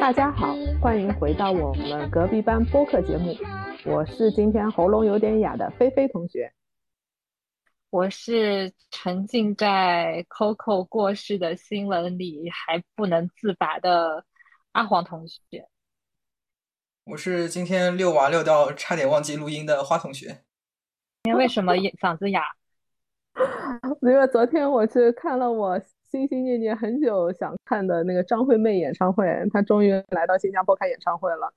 [0.00, 3.34] 大家好，欢迎回到我们隔壁班播客节目。
[3.86, 6.50] 我是今天喉咙有点哑的菲菲同学。
[7.90, 14.24] 我是沉浸在 Coco 过世的新闻里还不能自拔的
[14.70, 15.66] 阿黄同学。
[17.02, 20.28] 我是今天遛娃遛到差点忘记录音的花同学。
[21.24, 22.44] 今天为什么嗓子哑？
[24.02, 25.76] 因为昨天我去看了我
[26.08, 31.52] 心心念念很久想看的那个张惠妹演唱会，她终于来到新加坡开演唱会了。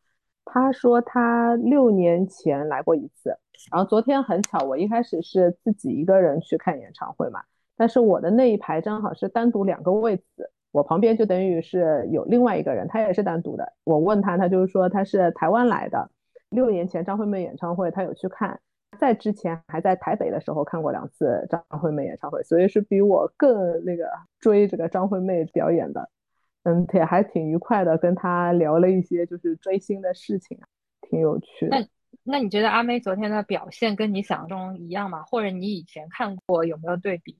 [0.45, 3.37] 她说她六年前来过一次，
[3.71, 7.41] 然后昨天很巧，我一开始是自己一个人去看演唱会嘛，
[7.77, 13.73] 但是我的那一排正好是单独两个位子，我旁边就等于是有另外一个人，他也是单独的。
[13.83, 16.09] 我问他，他就是说他是台湾来的，
[16.49, 18.59] 六年前张惠妹演唱会他有去看。
[18.99, 24.07] 在之前还在台北的时候看过两次张惠妹演唱会，所以是比我更那个
[24.39, 26.07] 追这个张惠妹表演的，
[26.61, 30.59] 嗯，也还挺愉快的，跟他聊了一些就是追星的事情，
[31.01, 31.87] 挺有趣的。
[32.23, 35.23] 那你觉得阿妹昨天的表现跟你想象中一样吗？
[35.23, 37.37] 或者你以前看过有没有对比？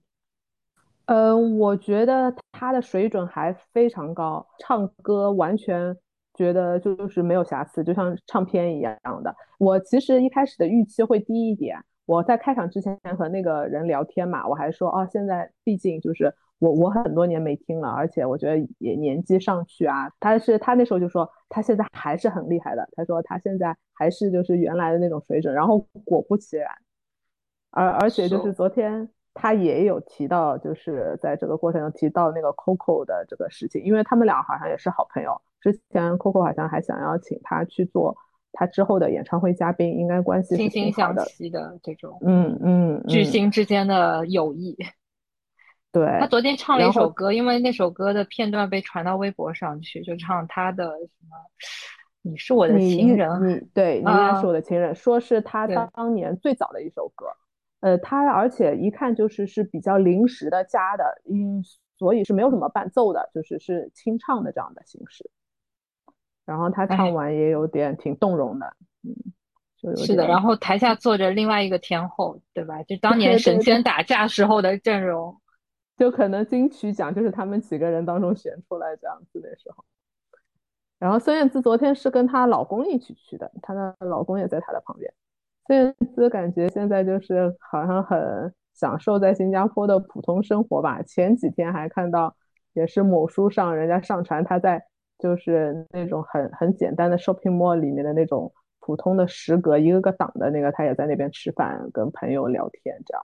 [1.05, 5.97] 嗯，我觉得她的水准还非常高，唱歌完全。
[6.35, 9.35] 觉得就是没有瑕疵，就像唱片一样的。
[9.59, 11.77] 我其实一开始的预期会低一点。
[12.07, 20.09] 我在开场之前和那个人聊天嘛，我还说哦，现在毕竟就是我我很多年没听了，而且我觉得也年纪上去啊。
[20.17, 25.53] 他是他那时候就说他现在还是很厉害的，他说他现在还是就是原来的那种水准。
[25.53, 26.69] 然后果不其然，
[27.71, 35.41] 而而且就是昨天他也有提到，就是在这个过程中提到那个 Coco 的这个事情，因为他们俩好像也是好朋友。
[35.59, 38.15] 之前 Coco 好像还想要请他去做
[38.53, 44.77] 他之后的演唱会嘉宾，应该关系惺惺相惜的这种，嗯嗯，巨星之间的友谊。
[45.93, 51.37] 对，他昨天唱了一首歌，因为那首歌的片段被传到微博上去，就唱他的什么
[52.23, 57.27] “你是我的情人”，你对，你该是我的情人，说是他当年最早的一首歌。
[57.81, 61.61] 呃，他而且一看就是是比较临时的加的，嗯，
[61.97, 65.29] 所以是没有什么伴奏的，就是是清唱的这样的形式。
[66.45, 68.73] 然后他唱完也有点挺动容的，
[69.03, 70.25] 嗯，是的。
[70.25, 72.81] 然后台下坐着另外一个天后，对吧？
[72.83, 75.37] 就当年神仙打架时候的阵容，
[76.03, 79.85] 就可能金曲奖就是他们几个人当中选出来这样子那时候。
[80.99, 85.13] 然后孙燕姿昨天是跟她老公一起去的，她的老公也在她的旁边。
[85.65, 91.01] 孙燕姿感觉现在就是好像很享受在新加坡的普通生活吧。
[91.03, 92.35] 前几天还看到
[92.73, 94.85] 也是某书上人家上传她在。
[95.19, 103.23] 就是那种很很简单的 shopping mall 里面的那种普通的食阁，一个个档的那个，他也在那边吃饭，跟朋友聊天，这样，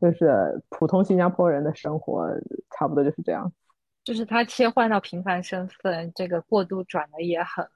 [0.00, 2.28] 就是普通新加坡人的生活，
[2.70, 3.52] 差不多就是这样。
[4.02, 7.68] 就是他切换到平凡身份，这个过渡转的也很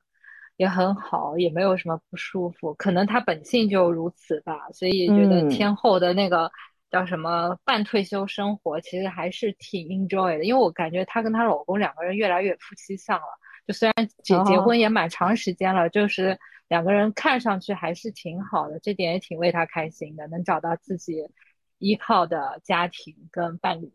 [0.57, 6.51] 也很好，也没有什么不舒服，可能他本性就如此吧，所以觉得天后的那个。
[6.91, 13.27] 叫什么半退休生活，其实还是挺 enjoy 的，因为我感觉她跟她老公两个人越来越夫妻相了。
[13.67, 21.17] 就虽然结结婚也蛮长时间了，就是两个人看上去还是挺好的，这点也挺为她开心的，能找到自己
[21.85, 23.93] 依靠的家庭跟伴侣。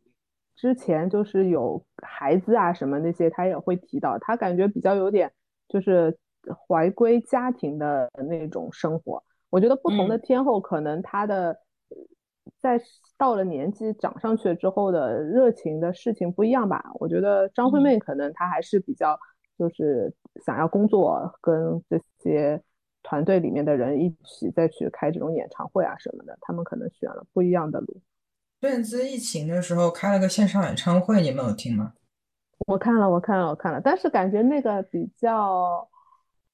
[0.55, 5.31] 之前就是有孩子啊什么那些，他也会提到，他感觉比较有点
[5.67, 6.17] 就是
[6.55, 9.23] 回归家庭的那种生活。
[9.49, 11.57] 我觉得不同的天后可能她的。
[12.59, 12.81] 在
[13.15, 16.83] 到了年纪长上去了之后的热情的事情不一样吧？
[16.95, 19.17] 我觉得张惠妹可能她还是比较
[19.57, 20.13] 就是
[20.43, 22.61] 想要工作，跟这些
[23.03, 28.01] 团队里面的人一起再去开这种演唱会啊什么的，他们可能选了不一样的路。
[28.61, 31.93] 孙燕姿疫情的时候开了个线上演唱会，你们有听吗？
[32.67, 35.87] 我看了，我看了，我看了，但是感觉那个比较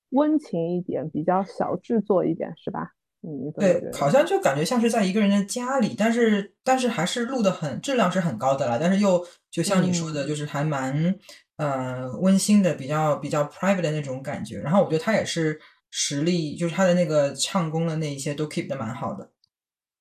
[0.09, 2.91] 温情一点，比较小制作一点，是吧？
[3.27, 11.15] 嗯对，好像就感觉像是在一个人的家里，但是但是还是录的很质量是很高的啦，但是又就像你说的，就是还蛮
[11.57, 14.59] 呃温馨的，比较比较 private 的那种感觉。
[14.59, 15.59] 然后我觉得他也是
[15.97, 19.31] 实力，就是他的那个唱功的那一些都 keep 的蛮好的，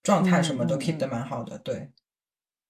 [0.02, 1.56] 状态什么都 keep 的蛮好的。
[1.58, 1.88] 对，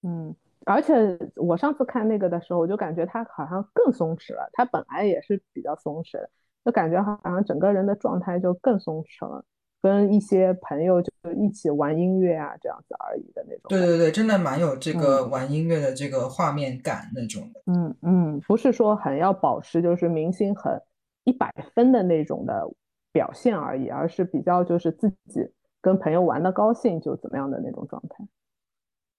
[0.03, 0.37] 嗯，
[0.67, 0.95] 而且
[1.37, 6.29] 我上次看那个的时候，我就感觉他好像更松弛了，他本来也是比较松弛的，
[6.67, 9.43] 就感觉好像整个人的状态就更松弛了。
[9.81, 13.63] 跟一些朋友就一起玩音乐啊这样子而已的那种。
[13.69, 17.63] 对对对，真的蛮有这个玩音乐的这个画面感那种的。
[17.67, 20.81] 嗯嗯，不是说很要保持就是明星很
[21.25, 22.67] 一百分的那种的
[23.15, 25.41] 表现而已，而是比较就是自己
[25.81, 28.27] 跟朋友玩的高兴就怎么样的那种状态。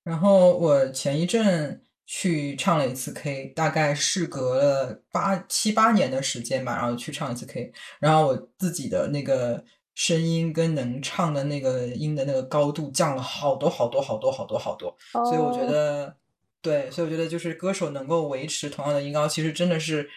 [0.03, 1.81] 然后我前一阵。
[2.07, 9.63] 去唱了一次 K，大概事隔了八七八年的时间吧，然后去唱一次 K，然后我自己的那个
[9.95, 16.15] 声音跟能唱的那个音的那个高度降了好多好多好多好多好多，所以我觉得，
[16.61, 20.07] 对，所以我觉得就是歌手能够维持同样的音高，其实真的是，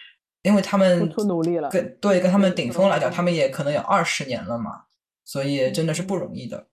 [0.43, 4.83] 因为他们付出努力了，跟对跟他们顶峰来讲，他们也可能有二十年了嘛，
[5.25, 6.67] 所以真的是不容易的。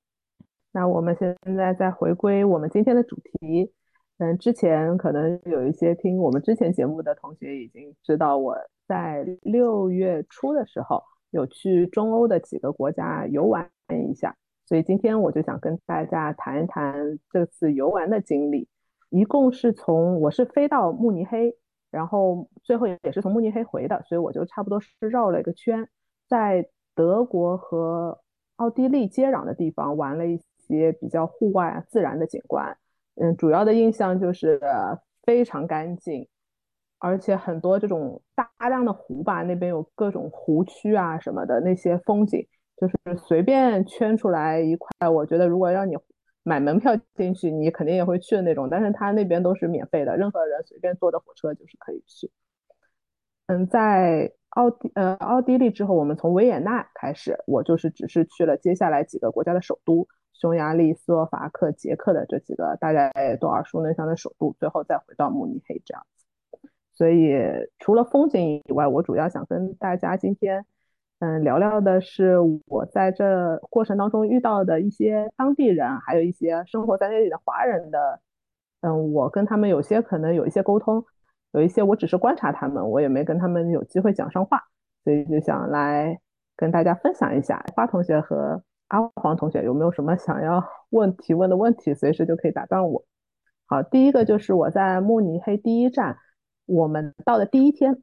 [0.73, 3.73] 那我们现在再回归我们今天的主题。
[4.19, 8.57] 嗯，之前可能有一些听我们之前节目的同学已经知道，我
[8.89, 14.35] 在六月初的时候有去中欧的几个国家游玩一下，
[14.65, 18.67] 所以今天我就想跟大家谈一谈这次游玩的经历。
[19.11, 21.55] 一共是从我是飞到慕尼黑，
[21.91, 25.89] 然后最后也是从慕尼黑回的，所以我就差不多是绕了一个圈，
[26.29, 28.19] 在德国和
[28.57, 32.77] 奥地利接壤的地方玩了一些比较户外啊自然的景观。
[33.15, 34.61] 嗯，主要的印象就是
[35.23, 36.27] 非常干净，
[36.99, 42.47] 而且很多这种大量的湖吧，那边有各种湖区啊什么的，那些风景
[42.77, 45.97] 就是随便圈出来一块，我觉得如果让你
[46.49, 48.69] 买门票进去，你肯定也会去的那种。
[48.71, 52.31] 但是它那边都是免费的，任何人随便坐的火车就是可以去。
[53.47, 60.07] 嗯，在奥地呃奥地利之后，我们从维也纳开始，我就是只是去了接下来几个国家的首都。
[60.33, 63.11] 匈牙利、斯洛伐克、捷克的这几个大家
[63.41, 66.27] 都耳熟能详的首都，最后再回到慕尼黑这样子。
[66.93, 67.35] 所以
[67.79, 70.65] 除了风景以外，我主要想跟大家今天
[71.19, 78.21] 嗯聊聊的是我在这过程当中遇到的一些当地人，还有一些生活在那里的华人的。
[78.83, 81.05] 嗯，我跟他们有些可能有一些沟通，
[81.53, 84.63] 有一些我只是观察他们，我也没跟他们有机会讲上话，
[85.05, 86.19] 所以就想来
[86.57, 87.65] 跟大家分享一下。
[87.75, 88.63] 花同学和。
[88.89, 91.93] 阿黄同学有没有什么想要 问提问的问题？
[91.93, 93.05] 随时就可以打断我。
[93.67, 96.17] 好，第一个就是我在慕尼黑第一站，
[96.67, 98.01] 我们到的第一天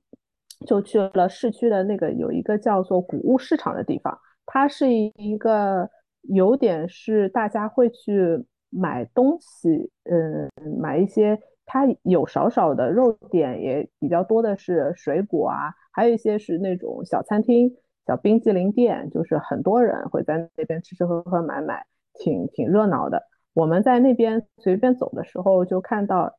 [0.65, 5.89] 就去了市区的那个有一个叫做谷物市场的地方，它是一个
[6.21, 10.49] 有点是大家会去买东西，嗯，
[10.79, 17.75] 买一些，它有少少的肉点，也比较多的是水果啊，还有一些是那种小餐厅。
[18.05, 23.23] 小冰激凌店，就是很多人会在那边吃吃喝喝买买，挺挺热闹的。
[23.53, 26.37] 我们在那边随便走的时候，就看到，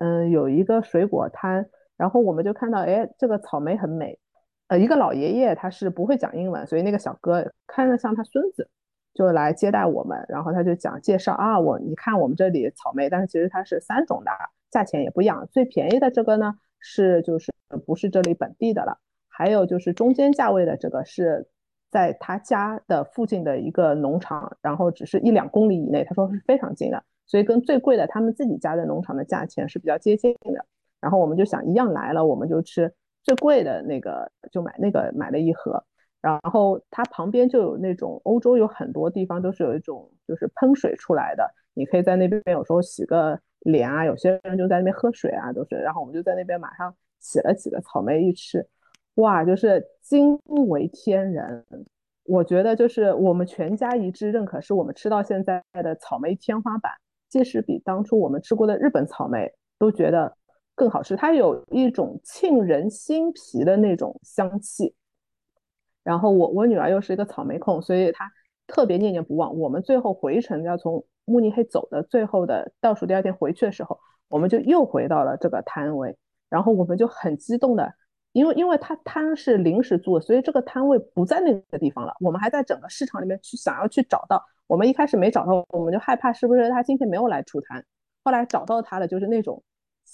[0.00, 4.18] 嗯，有一个水果摊，然后我们就看到，哎，这个草莓很美。
[4.68, 8.68] 呃，一个老爷爷他是不会讲英文，所以那个小哥看着像他孙子，
[9.12, 10.24] 就来接待我们。
[10.28, 14.30] 然后他就讲介绍啊，我你看我们这里草莓，但是其实它是三种的，
[14.70, 15.46] 价钱也不一样。
[15.52, 17.52] 最便宜的这个呢，是就是
[17.86, 18.98] 不是这里本地的了。
[19.28, 21.46] 还有就是中间价位的这个是
[21.90, 30.64] 在他家的附近的一个农场，然后只是一两公里以内，他说是非常近的，所以跟最贵的他们自己家的农场的价钱是比较接近的。
[31.04, 32.90] 然后我们就想一样来了，我们就吃
[33.22, 35.84] 最贵的那个，就买那个买了一盒。
[36.22, 45.76] 然后它旁边就有那种欧洲有很多地方都是有一种就是喷水出来的，你可以在那边有时候洗个脸啊，有些人就在那边喝水啊，都是。
[45.76, 48.66] 然后我们就在那边马上洗了几个草莓一吃。
[49.16, 51.66] 哇，就是惊为天人！
[52.24, 56.90] 我觉得就是我们全家一致认可，是我们吃到现在的草莓天花板，
[57.28, 60.34] 即使比当初我们吃过的日本草莓都觉得
[60.74, 61.16] 更好吃。
[61.16, 64.94] 它有一种沁人心脾的那种香气。
[66.02, 68.30] 然后我我女儿又是一个草莓控，所以她
[68.66, 69.56] 特别念念不忘。
[69.58, 76.16] 我们最后回程要从慕尼黑走的最后的倒数第二天回去的时候，我们就又回到了这个摊位，
[76.50, 77.94] 然后我们就很激动的。
[78.32, 82.12] 因为因为他摊是临时租的，所以这个摊位不在那个地方了。
[82.18, 87.84] 我们还在整个市场里面去想要去找到，我们一开始没找到，我们就害怕是不是他今天没有来出摊。
[88.24, 89.62] 后来找到他了，就是那种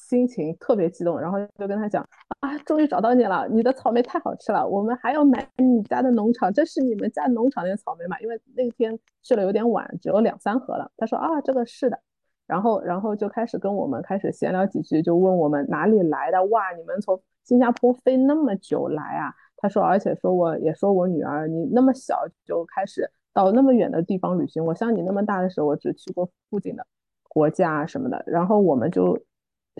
[0.00, 2.02] 心情特别激动，然后就跟他讲
[2.40, 8.18] 啊，终于找到你了，你的草莓太好吃了，我们还要买你家的农场，这是你们家农场的草莓嘛？
[8.20, 10.90] 因为那天去了有点晚，只有两三盒了。
[10.96, 11.98] 他说啊，这个是的，
[12.46, 16.44] 然后然后就开始跟我们开始闲聊几句，就问我们哪里来的？
[16.46, 17.20] 哇，你们从。
[17.42, 19.34] 新加坡飞那么久来啊？
[19.56, 24.64] 他说，而且说我也说我女儿，你那么小就开始到那么远的地方旅行。
[24.64, 26.86] 我像你那么大的时候，我只去过附近的
[27.28, 28.22] 国家什么的。
[28.26, 29.18] 然后我们就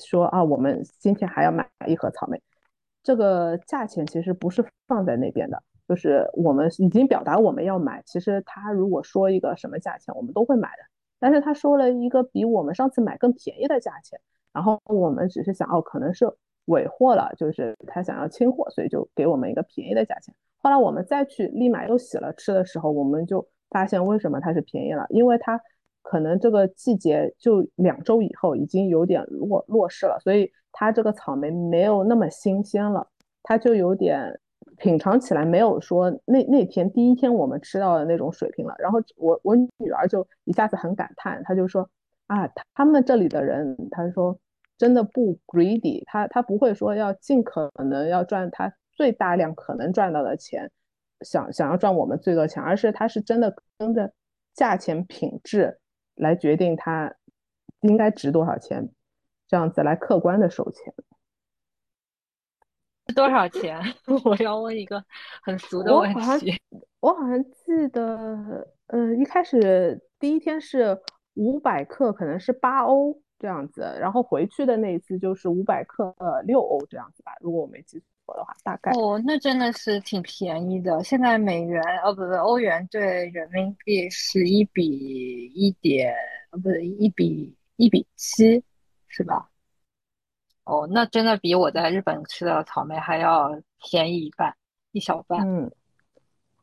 [0.00, 2.40] 说啊，我们今天还要买一盒草莓，
[3.02, 10.84] 这个价钱其实不是放在那边的，就是我们已经表达我们要买，其实他如果说一个什么价钱，我们都会买的。
[11.18, 14.18] 但是他说了一个比我们上次买更便宜的价钱，
[14.52, 16.26] 然后我们只是想，哦，可能是
[16.64, 20.34] 尾货了，就是他想要清货，所以就给我们一个便宜的价钱。
[20.62, 25.60] 后来我们再去立马又洗了吃的时候，我们就发现为什么它是便宜了，因为它
[26.02, 33.06] 可能这个季节就两周以后已经有点落落势了，所以它这个草莓没有那么新鲜了，
[33.42, 34.40] 它就有点
[34.76, 38.74] 品尝起来没有说那那天第一天我们吃到的那种水平了。
[38.78, 41.88] 然后我我女儿就一下子很感叹，她就说
[42.26, 44.38] 啊，他们这里的人，她说
[44.78, 48.72] 真的不 greedy，他他不会说要尽可能要赚他。
[48.92, 50.70] 最大量可能赚到的钱，
[51.22, 54.12] 想想要赚我们最多钱，而是他是真的跟着
[54.52, 55.78] 价钱品质
[56.14, 57.14] 来决定它
[57.80, 58.90] 应该值多少钱，
[59.48, 60.92] 这样子来客观的收钱。
[63.14, 63.80] 多少钱？
[64.24, 65.04] 我要问一个
[65.42, 66.54] 很俗的问题。
[67.00, 71.00] 我好像记得，呃，一开始第一天是
[71.34, 76.14] 五百克，可能是八欧这样子，然后回去的那一次就是五百克
[76.44, 78.00] 六欧这样子吧，如果我没记
[78.30, 78.36] 错。
[78.36, 81.02] 的话，大概哦，那真的是挺便宜的。
[81.02, 84.84] 现在美元哦，不不，欧元对人民币是一比
[85.54, 86.14] 一点，
[86.52, 88.62] 哦，不是，一比一比七，
[89.08, 89.48] 是吧？
[90.64, 93.60] 哦，那真的比我在日本吃的草莓还要
[93.90, 94.54] 便宜一半，
[94.92, 95.40] 一小半。
[95.48, 95.70] 嗯，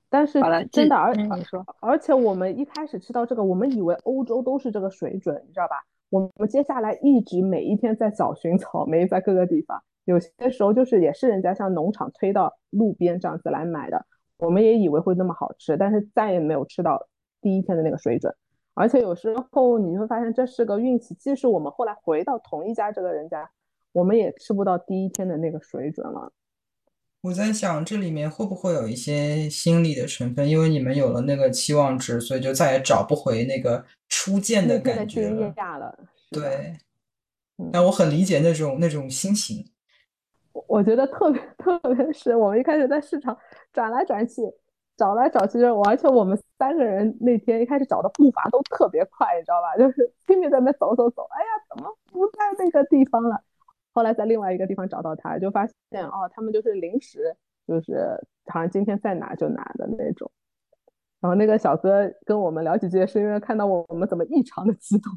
[0.10, 5.84] 但是好了真的，而你说，而且我们一开始吃到这个，我们以为欧洲都是这个水准，你知道吧？
[6.10, 9.84] 我们接下来一直每一天在找寻草莓，在各个地方。
[10.08, 14.06] 有些时候就是也是人家像农场推到路边这样子来买的，
[14.38, 17.10] 我们也以为会那么好吃，但是再也没有吃到
[17.42, 18.34] 第一天的那个水准。
[18.74, 23.50] 而且有时候你会发现这是个运气，即使我们后来回到同一家这个人家，
[23.92, 26.32] 我们也吃不到第一天的那个水准了。
[27.22, 35.54] 我在想这里面会不会有一些心理的成分，因为你们有了那个期望值，所以就再也找不回那个初见的感觉了。
[36.32, 36.78] 对，
[37.74, 39.66] 但我很理解那种那种心情。
[40.68, 43.38] 我觉得特别特别是我们一开始在市场
[43.74, 44.42] 转来转去，
[44.96, 49.76] 找来找去，而且我们三个人那天一开始找的步伐都特别快，你知道吧？
[49.78, 53.42] 就是拼命在那走走走，哎呀，怎么不在那个地方了？
[53.94, 57.36] 后来在另外一个地方找到他，就发现哦，他们就是临时，
[57.68, 57.98] 就是
[58.46, 60.30] 好像今天在哪就拿的那种。
[61.20, 65.12] 然后那个小哥跟我们聊几句，是因为看到我们怎么异常的激动。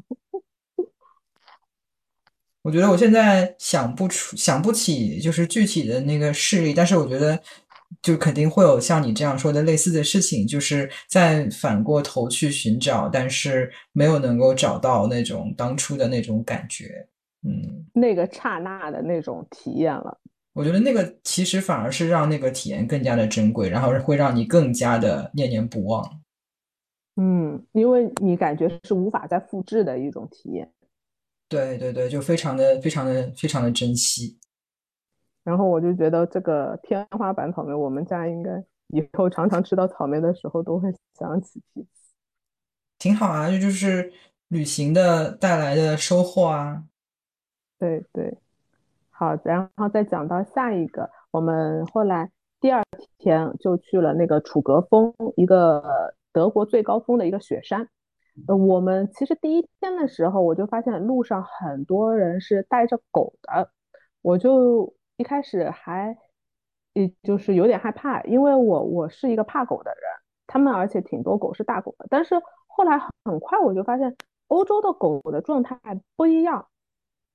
[2.63, 7.39] 我觉得我现在想不出、想不起就是具体的那个事例，但是我觉得
[8.01, 17.07] 就肯定会有像你这样说的类似的事情，就是在反过头去寻找，但是没有能够找到那种当初的那种感觉，
[17.43, 20.19] 嗯，那个刹那的那种体验了。
[20.53, 26.21] 我觉得那个其实反而是让那个体验更加的珍贵，然后会让你更加的念念不忘。
[27.15, 30.69] 嗯，因为你感觉是无法再复制的一种体验。
[31.51, 34.39] 对对对，就非常的非常的非常的珍惜。
[35.43, 38.51] 然后我就觉得这个天花板草莓，我们家应该
[38.87, 40.89] 以后常常吃到草莓的时候都会
[41.19, 41.61] 想起。
[42.97, 44.13] 挺好啊，这就是
[44.47, 46.85] 旅行的带来的收获啊。
[47.77, 48.37] 对对，
[49.09, 52.31] 好，然后再讲到下一个，我们后来
[52.61, 52.81] 第二
[53.17, 57.89] 天就去了那个楚格峰，一个德国最高峰的一个雪山。
[58.47, 63.69] 呃，我们其实第一天的时候，我就发现路上很多人是带着狗的，
[64.21, 66.17] 我就一开始还，
[66.93, 70.01] 也就是有点害怕，因为我我是一个怕狗的人，
[70.47, 72.35] 他们而且挺多狗是大狗的，但是
[72.67, 74.15] 后来很快我就发现
[74.47, 75.77] 欧洲的狗的状态
[76.15, 76.67] 不一样，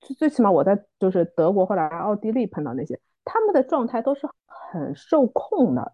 [0.01, 5.93] 最最起码我在就是德国或者奥地利碰到那些，他们的状态都是很受控的。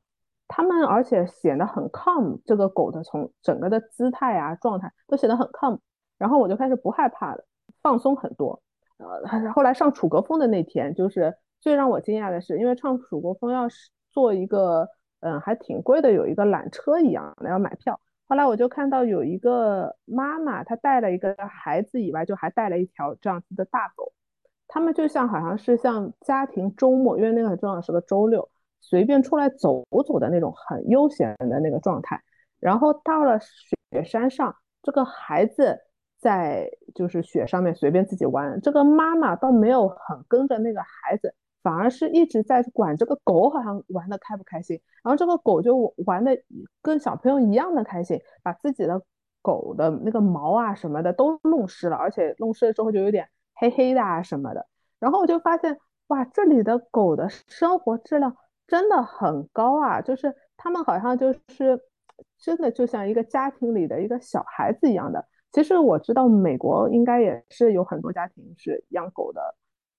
[0.54, 5.78] 他们而且显得很 calm，这个狗的从整个的姿态啊状态都显得很 calm，
[6.18, 7.42] 然后我就开始不害怕了，
[7.80, 8.62] 放松很多。
[8.99, 14.87] 呃，后来上楚国峰的那天，就是最让我惊讶的是，因为上楚国峰要是坐一个
[15.21, 17.99] 嗯还挺贵的，有一个缆车一样的要买票。
[18.28, 24.12] 后来我就看到有一个妈妈，她带了一个孩子以外，就还带了一条这样子的大狗。
[24.68, 28.50] 他们就像好像是像家庭周末，因为那个很重要是个周六。
[28.82, 32.20] 随便出来走走的那种很悠闲的那个状态，
[32.58, 35.78] 然后到了雪山上，这个孩子
[36.18, 44.78] 在就是雪上面随便自己玩，这个妈妈倒没有很跟着那个孩子，反而是一直在管这个狗，好像玩的开不开心。
[45.04, 46.36] 然后这个狗就玩的
[46.82, 49.00] 跟小朋友一样的开心，把自己的
[49.40, 54.66] 狗的那个毛啊什么的都弄湿了，而且弄湿了之后就有点黑黑的啊什么的。
[54.98, 58.36] 然后我就发现，哇，这里的狗的生活质量。
[58.73, 60.00] 真的很高啊！
[60.00, 61.79] 就是他们好像就是
[62.38, 65.23] 真的就像一个家庭里的一个小孩子一样的。
[65.50, 69.55] 其实我知道美国应该也是有很多家庭是养狗的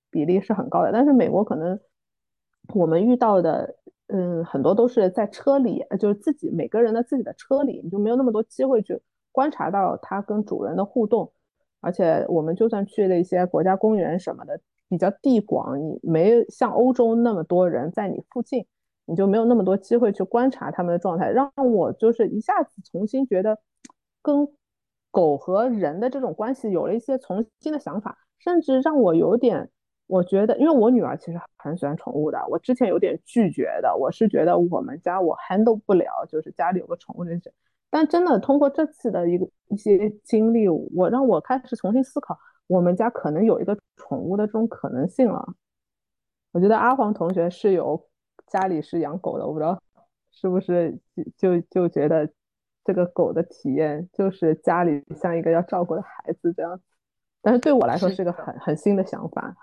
[0.09, 1.79] 比例是很高的，但是美国可能
[2.73, 3.75] 我们遇到的，
[4.07, 8.99] 嗯，很多都是在车里，就是自己每个人的自己的车里，你就没有那么多机会去
[9.31, 11.31] 观察到它跟主人的互动。
[11.79, 14.59] 而且我们就算去了一些国家公园什么的，
[14.93, 18.65] 比较地广，你没像欧洲那么多人在你附近，
[19.05, 23.59] 你就没有那么多机会去观察他们的状态，让我就是一下子重新觉得
[24.21, 24.47] 跟。
[25.15, 29.69] 狗和人的这种关系有了一些重新的想法，甚至让我有点，
[30.07, 37.53] 我觉得，因为我女儿其实很喜欢宠物的，我之前有点拒绝的，我是觉得我们家我 handle 不了，就是家里有个宠物这些。
[37.91, 42.35] 但真的通过这次的一个一些经历，我让我开始重新思考，
[42.67, 45.55] 我们家可能有一个宠物的这种可能性了。
[46.51, 48.09] 我觉得阿黄同学是有
[48.47, 49.81] 家里是养狗的，我不知道
[50.31, 50.99] 是不是
[51.37, 52.29] 就就觉得。
[52.85, 56.83] 这个狗的体验就是家里像一个要照顾的孩子这样子，
[57.41, 59.55] 但是对我来说是个很很新的想法。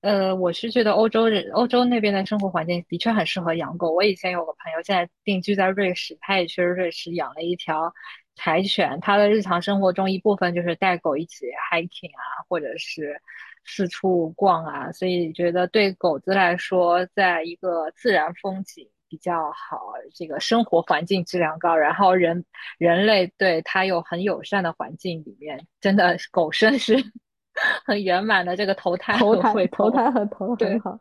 [0.00, 3.92] 呃，我是觉得欧洲人欧洲那边的生活环境的确很适合养狗。
[3.92, 7.92] 我以前有个朋友现在定居在瑞士，他也去瑞士养了一条
[8.36, 8.96] 柴犬。
[9.00, 13.20] 它的日常生活中一部分就是带狗一起 hiking 啊，或者是
[13.64, 18.88] 四处逛啊，所以觉得对狗子来说，在一个自然风景。
[19.08, 22.44] 比较好，这个生活环境质量高，然后人
[22.76, 26.96] 人类对它又很友善的环境里面，真的狗生是
[27.86, 28.56] 很圆满的。
[28.56, 30.98] 这个投胎投胎投胎和投很好，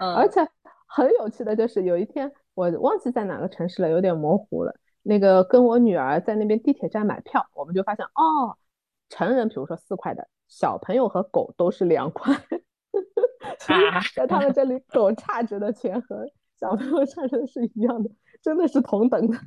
[0.00, 0.40] 嗯，而且
[0.86, 4.74] 很有趣的就是有一天我忘记在哪个城市了，有点模糊了。
[5.02, 8.56] 那个跟我女儿在那边地铁站买票，我们就发现哦，
[9.08, 12.34] 成人比如说四块的，小朋友和狗都是两块，
[14.14, 16.26] 在他们这里狗差值的钱和。
[16.60, 18.10] 小朋友差值是一样的，
[18.42, 19.38] 真的是同等的。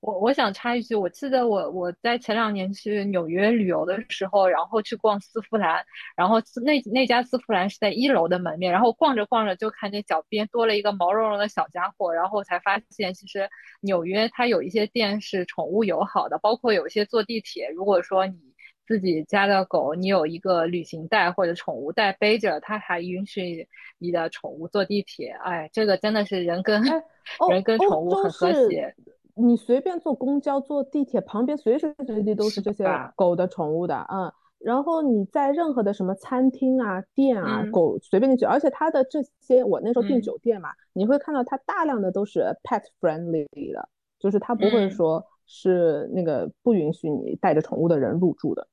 [0.00, 5.84] 我我想插一句，我记得我我在前两年去纽约旅游的时候，然后去逛丝芙兰，
[6.16, 13.48] 然后那那家丝芙兰是在一楼的门面，然后逛着逛着就看见脚边多了一个毛茸茸的小家伙，然后才发现其实
[13.80, 18.54] 纽约它有一些店是宠物友好的，包括有一些坐地铁，如果说你。
[18.88, 23.66] 自己家的狗，你有一个旅行袋或者宠物袋背着，它还允许
[23.98, 25.30] 你的宠物坐地铁。
[25.42, 26.80] 哎，这个真的是人跟
[27.50, 28.94] 人跟宠物很和谐。
[29.36, 34.32] 你随便坐公交、坐地铁，旁边随时随地都是这些狗的宠物的，嗯。
[34.58, 48.66] 然后你在任何的什么餐厅啊、店啊，狗随便进去，而且它的这些，我那时候订酒店嘛，你会看到它大量的都是 pet friendly 的，就是它不会说是那个不允许你带着宠物的人入住的。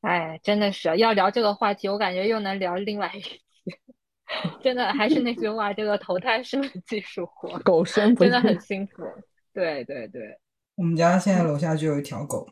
[0.00, 3.40] 哎，真的是要聊这个话题，我感觉又能聊另外一期。
[4.60, 9.04] 真的还是那句话，这个投胎是技术活，狗生真的很辛苦。
[9.56, 10.38] 对对对，
[10.74, 12.46] 我们家现在楼下就有一条狗，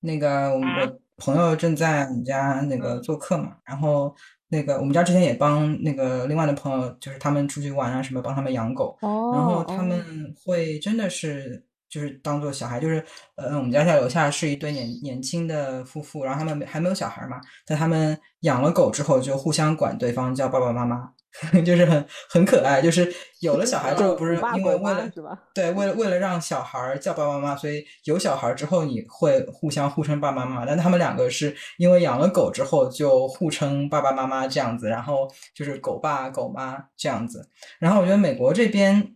[0.00, 1.00] 那个我我。
[1.16, 4.12] 朋友正在我们家那个做客嘛，然后
[4.48, 10.02] 那个我们家之前也帮那个另外的朋友，就是他们出去玩啊什么，帮他们养狗，然后他们
[10.44, 11.64] 会真的是。
[11.86, 13.04] 就是当做小孩，就是，
[13.36, 21.12] 呃，我们家在楼下是一对年年轻的夫妇，然后他们还没有小孩嘛，在他们养了狗之后，就互相管对方叫爸爸妈妈，
[21.64, 22.80] 就是很很可爱。
[22.82, 25.10] 就是有了小孩之后，不是因为为了
[25.54, 30.66] 对，为了为了让小孩叫爸爸妈妈，所以有小孩之后你会互相互称爸爸妈妈。
[30.66, 37.48] 但他们两个是因为养了狗之后就互称爸爸妈妈这样子，然后就是狗爸狗妈这样子。
[37.78, 39.14] 然后我觉得美国这边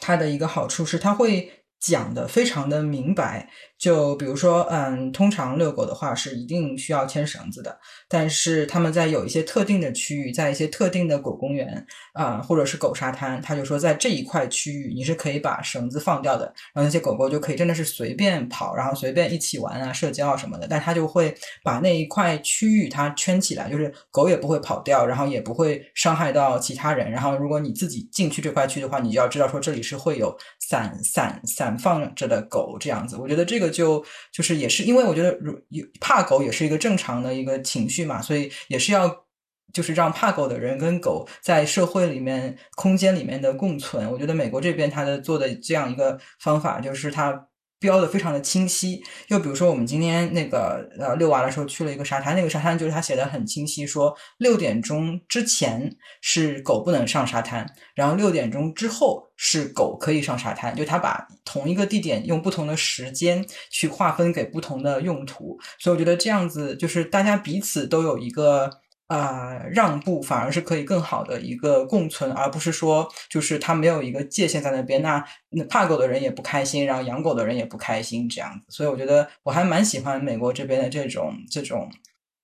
[0.00, 1.52] 它的一个好处是，它会。
[1.80, 31.68] 讲的非常的明白，就比如说，嗯，通常遛狗的话是一定需要牵绳子的，但是他们在有一些特定的区域，在一些特定的狗公园啊，或者是狗沙滩，他就说在这一块区域你是可以把绳子放掉的，然后那些狗狗就可以真的是随便跑，然后随便一起玩啊、社交啊什么的，但他就会把那一块区域它圈起来，就是狗也不会跑掉，然后也不会伤害到其他人，然后如果你自己进去这块区的话，你就要知道说这里是会有散散散。
[31.78, 35.52] 放着的狗这样子，我觉得这个就就是也是因为我觉得如
[36.00, 39.24] 怕狗也是一个正常的一个情绪嘛，所以也是要
[39.72, 44.10] 就是让怕狗的人跟狗在社会里面空间里面的共存。
[44.10, 47.48] 我觉得美国这边他的做的这样一个方法就是他。
[47.80, 68.70] 标的非常的清晰，又比如说我们今天那个呃遛娃的时候去了一个沙滩，那个沙滩就是他写的很清晰，说六点钟之前是狗不能上沙滩，然后六点钟之后是狗可以上沙滩，就他把同一个地点用不同的时间去划分给不同的用途，所以我觉得这样子就是大家彼此都有一个
[69.08, 78.66] 啊让步，反而是可以更好的一个共存，而不是说就是它没有一个界限在那边，那那怕狗的人也不开心，然后养狗的人也不开心这样子。
[78.68, 81.90] 所以我觉得我还蛮喜欢美国这边的这种这种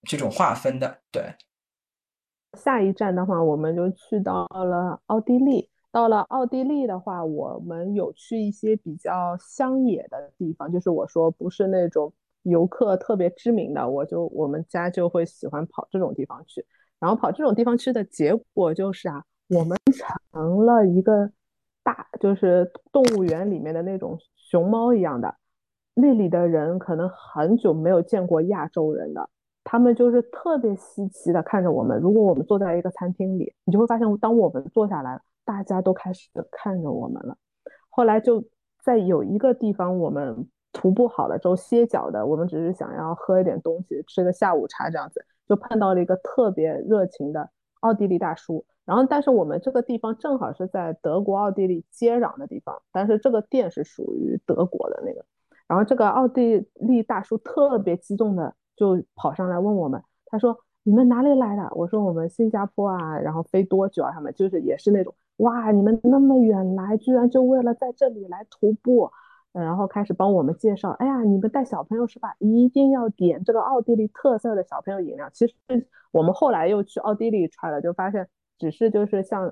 [0.08, 0.98] 这种划分的。
[1.12, 1.22] 对，
[2.58, 5.70] 下一站的话，我们就去到了奥地利。
[5.92, 12.12] 到了奥地利的话，我们有去一些比较乡野的地方，就是我说不是那种
[12.44, 16.64] 游客特别知名的，我就我们家就会喜欢跑这种地方去。
[16.98, 19.76] 然后跑这种地方去的结果就是啊，我们
[20.32, 21.30] 成了一个
[21.82, 25.34] 大，就是动物园里面的那种熊猫一样的。
[25.94, 29.28] 那里的人可能很久没有见过亚洲人的，
[29.64, 32.00] 他们就是特别稀奇的看着我们。
[32.00, 35.20] 如果我们坐在一个餐厅里，你就会发现，当我们坐下来。
[35.46, 37.36] 大家都开始看着我们了，
[37.90, 38.42] 后来就
[38.82, 47.48] 在有一个地方，我们徒步好了之后歇脚的，我们只是想要喝一点东西，吃个下午茶这样子，就碰到了一个特别热情的
[47.80, 48.62] 奥地利大叔。
[48.84, 55.24] 然后，但是我们这个地方正好是在德国奥地利接壤的地方，但是这个店是属于德国的那个。
[55.66, 64.10] 然后这个奥地利大叔特别激动的就跑上来问我们，他说：“你们哪里来的？”我说：“我们新加坡啊，然后飞多久啊？
[64.12, 65.72] 他们就是也是那种。”哇！
[65.72, 69.10] 你们那么远来，居然就为了在这里来徒步，
[69.62, 70.90] 然后开始帮我们介绍。
[70.90, 72.34] 哎呀，你们带小朋友是吧？
[72.38, 75.30] 一定要点这个奥地利特色的小朋友饮料。
[75.32, 75.54] 其实
[76.10, 79.50] 我们后来又去奥地利揣了，就发现只是就是像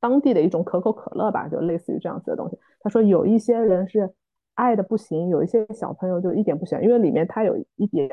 [0.00, 2.58] 当地的一种可口可乐吧，就类似于这样子的东西。
[2.80, 4.10] 他说有一些人是
[4.54, 8.08] 爱的不行，有一些小朋友就一点不喜欢，因为里面它有一点，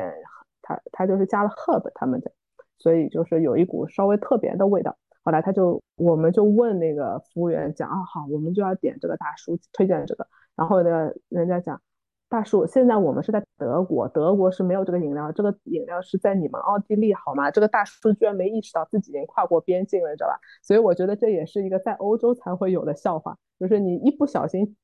[0.62, 2.32] 它它就是加了 herb 他们的，
[2.78, 4.95] 所以就是有一股稍微特别的味道。
[5.23, 10.28] 后来他就，我们就问那个服务员讲啊，好，我们就要点这个大叔推荐的这个。
[10.59, 11.81] 然后呢，人家讲，
[12.27, 17.49] 大叔，现在我们是在德国，德国是没有这个饮料，这个饮料是在你们奥地利，好吗？
[17.49, 20.37] 这个大叔居然没意识到自己已经跨过边境了，知道吧？
[20.61, 24.75] 所以我觉得这也是一个在欧洲才会有的笑话，就是你一不小心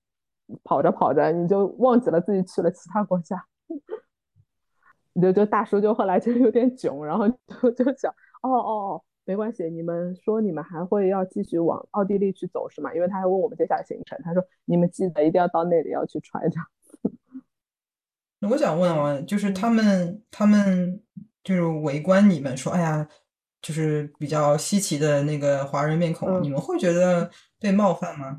[0.63, 3.45] 跑着跑着，你就忘记了自己去了其他国家。
[5.21, 9.03] 就就大叔就后来就有点囧，然后就就讲，哦哦哦。
[9.27, 12.93] 没关系，你们说你们还会要继续往奥地利去走是吗？
[12.93, 16.59] 因为他还问我们接下来行程，他说你们记得一定要到那里要去揣着。
[18.47, 21.01] 我想问啊，就是他们他们
[21.43, 23.09] 就是围观你们说，哎呀，
[23.63, 28.37] 就是比较稀奇的那个华人面孔，你们会觉得被冒犯吗？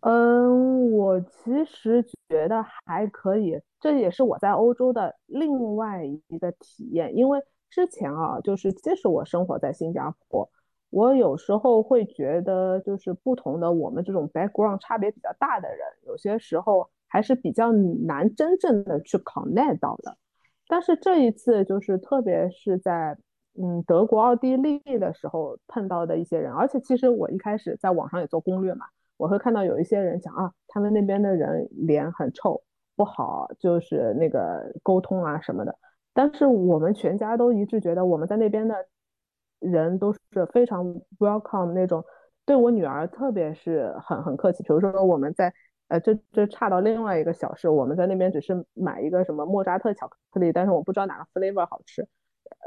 [0.00, 7.38] 嗯，我其实觉得还可以，这也是我在欧洲的另外一个体验，因为。
[7.70, 10.50] 之前啊，就是即使我生活在新加坡，
[10.90, 20.16] 我有时候会觉得，就是不同的我们这种 background 差别比较大的人，有些时候还是比较难真正的去 connect 到的。
[20.66, 23.16] 但是这一次，就是特别是在
[23.60, 32.62] 嗯德国、奥地利的时候碰到的一些人，而且其实我一开始在网上也做攻略嘛，我会看到有一些人讲啊，他们那边的人脸很臭，
[32.96, 35.76] 不好，就是那个沟通啊什么的。
[36.20, 38.76] 但是我们全家都一致觉得我们在那边的
[39.58, 40.84] 人都是非常
[41.18, 42.04] welcome 那种，
[42.44, 44.62] 对我女儿特别是很很客气。
[44.62, 45.50] 比如说我们在
[45.88, 52.06] 呃，这这差到另外一个小事，我们在那边只是买一个什么莫扎特巧克力，但是我不知道哪个 flavor 好吃，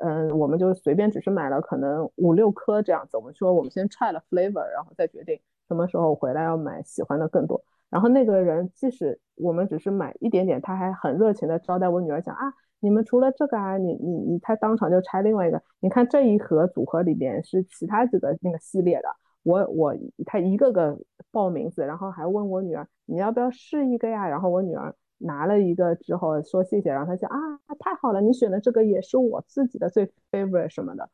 [0.01, 3.17] 嗯，我们就随便只是买了可能五六颗这样子。
[3.17, 7.63] 我们说我们先 try 了 flavor，然后再决定什么时候回来要买喜欢的更多。
[7.91, 12.51] 然后那个人即使我们只是买一点点，他还很热情的招待我女儿讲啊。
[12.83, 15.63] 你们除了这个啊，你你你，他当场就拆另外一个。
[15.79, 19.07] 你看这一盒组合里边是其他几个那个系列的，
[19.43, 20.99] 我我他一个个
[21.31, 24.27] 报名字，然后还问我女儿你要不要试一个呀？
[24.27, 27.37] 然后我女儿拿了一个之后说谢谢，然后他就啊
[27.79, 31.09] 太好了，你选的这个也是我自己的最 favorite 什么的，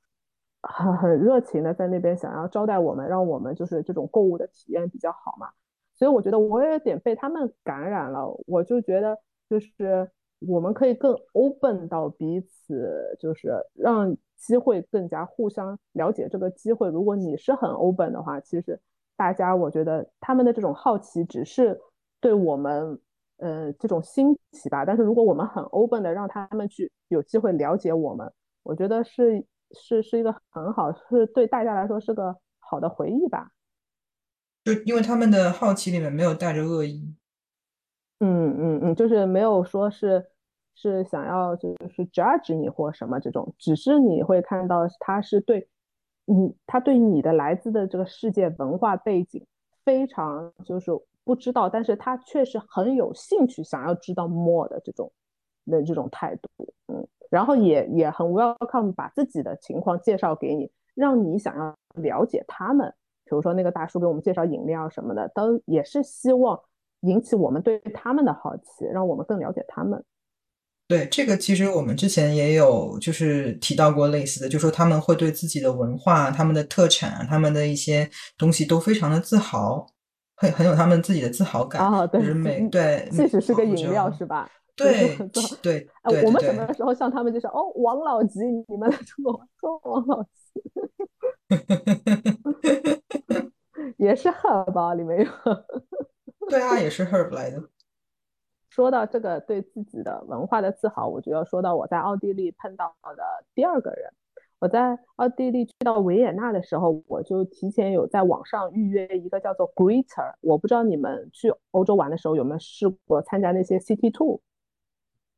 [0.63, 5.49] 很很热情的在那边想要招待我们，让我们就是这种购物的体验比较好嘛。
[5.93, 10.09] 所以我觉得我有点被他们感染了，我就觉得就是。
[10.39, 16.29] 我们可以更 open 到彼此，就是让机会更加互相了解。
[16.29, 18.79] 这个机会，如果你是很 open 的话，其实
[19.17, 21.77] 大家我觉得他们的这种好奇只是
[22.21, 22.97] 对我们，
[23.37, 24.85] 呃，这种新奇吧。
[24.85, 28.31] 但是如果我们很 open 的让他们去有机会了解我们，
[28.63, 33.51] 我觉得是是是一个很好，是对大家来说是个好的回忆吧。
[34.63, 37.13] 就因为他们的好奇里面没有带着恶意。
[38.19, 40.25] 嗯嗯嗯，就是没有说是
[40.75, 45.67] 是想要就是 judge 你或什么这种，只是你会看到他是对
[46.25, 49.45] 你，他对你的来自的这个世界文化背景
[49.83, 50.91] 非常就是
[51.23, 55.11] 不知道，但是他确实很有兴趣想要知道 more 的这种
[55.65, 62.93] 的这种态度，嗯，然后也也很 welcome 把自己的情况介绍给你，让你想要了解他们。
[63.25, 66.59] 比如说那个大叔给我们介绍饮料什么的，都也是希望
[67.01, 70.03] 引起我们对他们的好奇，让我们更了解他们。
[70.87, 79.85] 对这个，其实我们之前也有就是提到过类似的，就说他们会对自己的文化、他们的特产、他们的一些东西都非常的自豪，
[80.35, 81.79] 很很有他们自己的自豪感。
[81.79, 84.49] 啊，对，就是每对，即使是个饮料是吧？
[84.75, 85.15] 对
[85.61, 87.45] 对对，我们什么时候像他们就是？
[87.47, 90.29] 哦，王老吉，你们来中国说王老吉
[93.97, 95.25] 也是 herb 里面有。
[96.49, 97.61] 对啊，也是 herb 来的。
[98.69, 104.11] 说到这个对自己的文化的自豪，我就要说到我在奥地利碰到的第二个人。
[104.59, 110.33] 我在奥地利去到维也纳的时候，我就提前有在网上预约一个叫做 Greeter。
[110.41, 114.41] 我不知道你们去欧洲玩的时候有没有试过参加那些 City Tour。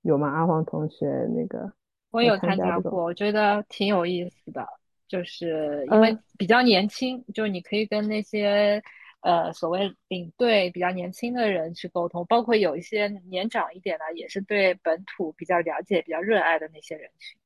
[0.02, 0.28] 有吗？
[0.30, 1.71] 阿黄同学，那个
[2.10, 4.67] 我有参加过，我觉得挺有意思的，
[5.08, 8.82] 就是因为比较年轻，就是你可以跟那些
[9.22, 17.40] 呃所谓领队比较年轻的人去沟通，包括有一些年长一点的，也是对本土比较了解、比较热爱的那些人群。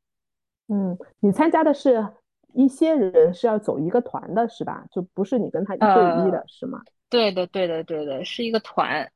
[0.68, 2.08] 嗯，你参加的是
[2.54, 4.86] 一些人是要走一个团的，是吧？
[4.92, 6.82] 就不是你跟他一对一的，是吗？
[7.10, 9.12] 对的，对的，对的，是一个团。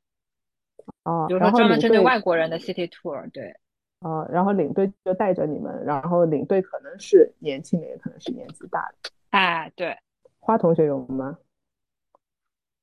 [1.03, 3.55] 哦，比如说专门针对外国人的 city tour，对，
[4.01, 9.09] 哦，然后领队就带着你们，然后领队可能是年轻的，也可能是年纪大的。
[9.31, 9.97] 哎，对，
[10.39, 11.37] 花同学有吗？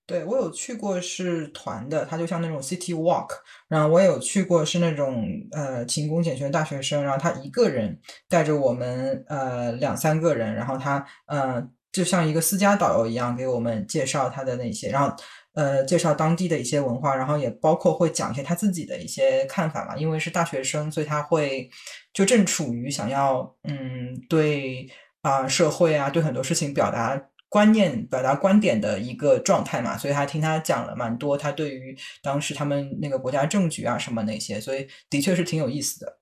[0.07, 3.29] 对我有去过是团的，他就像那种 city walk，
[3.69, 15.14] 然后我有去过是那种呃勤工俭学的大学生，然后他一个人带着我们呃两三个人，然后他呃就像一个私家导游一样给我们介绍他的那些，然后。
[15.57, 19.97] 呃，介绍当地的一些文化，然后也包括会讲一些他自己的一些看法嘛。
[19.97, 21.66] 因为是大学生，所以他会
[22.12, 24.87] 就正处于想要嗯对
[25.23, 29.96] 啊社会啊对很多事情表达观念、表达观点的一个状态嘛。
[29.96, 36.18] 所以他听他讲了蛮多，他对于当时他们那个国家政局啊什么那些，所以的确是挺有意思的。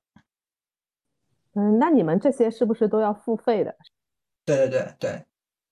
[1.54, 3.74] 嗯，那你们这些是不是都要付费的？
[4.44, 5.24] 对对对对，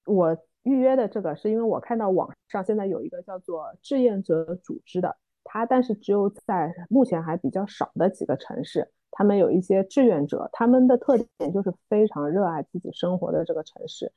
[0.06, 0.36] 我。
[0.64, 14.12] 预约的这个是因为我看到网上现在有一个叫做志愿者组织的，它但是只有在目前还比较少的几个城市，他们有一些志愿者，他们的特点就是非常热爱自己生活的这个城市。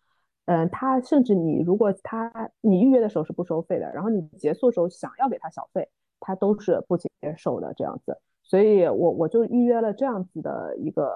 [0.45, 2.31] 嗯，他甚至你如果他
[2.61, 5.87] 你预约的时候是不收费的，然后你结束的时候想要给他小费，
[6.19, 8.17] 他都是不接受的这样子。
[8.43, 11.11] 所以我我就预约了这样子的一个，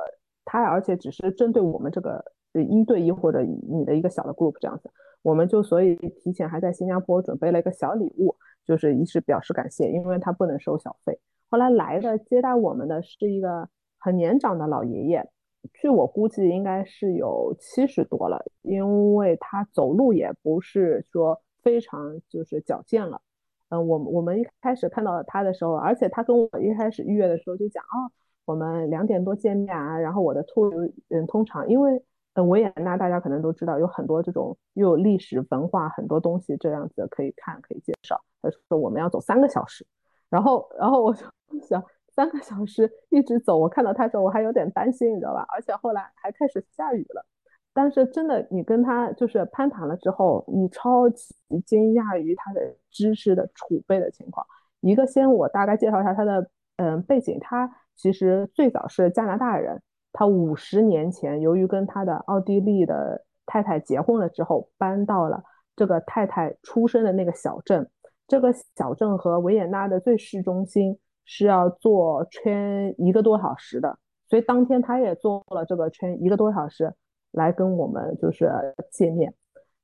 [0.45, 4.89] 他而且只是针对我们这个一对一或者你的一个小的 group 这样子。
[5.21, 11.19] 我们就所以提前还在新加坡准备了一个小礼物，就是一是表示感谢，因为他不能收小费。
[11.49, 13.67] 后来来的接待我们的是一个
[13.99, 15.29] 很年长的老爷爷，
[15.73, 23.21] 据我估计应该是有七十多了，因为他走路也不是说非常就是矫健了。
[23.69, 28.11] 嗯，我我们一开始看到他的时候，而且他跟我一开始预约的时候就讲啊，
[28.45, 30.69] 我们两点多见面啊，然后我的兔
[31.09, 32.03] 嗯通常因为。
[32.47, 38.17] 维也纳大家可能都知道，有很多这种又有历史文化很多东西这样子可以看可以介绍。
[38.41, 39.85] 他说我们要走三个小时，
[40.29, 41.25] 然后然后我就
[41.67, 41.83] 想
[42.19, 45.45] 三个小时一直走，我看到他时候我还有点担心，你知道吧？
[45.55, 47.25] 而且后来还开始下雨了。
[47.73, 51.33] 但是真的，你跟他就是攀谈了之后，你超级
[51.65, 54.45] 惊讶于他的知识的储备的情况。
[54.81, 59.81] 一个先我大概介绍一下他的嗯背景，他其实最早是加拿大人。
[60.11, 65.41] 他五十年前，由于跟他的奥地利的太太结婚了之后，搬到了
[65.73, 67.89] 这个太太出生的那个小镇。
[68.27, 70.99] 这个小镇和维也纳的最市中心
[71.31, 73.95] 是要坐圈一个多小时的，
[74.27, 76.91] 所以当天他也坐了这个圈一个多小时
[77.33, 78.51] 来跟我们就是
[78.89, 79.31] 见面。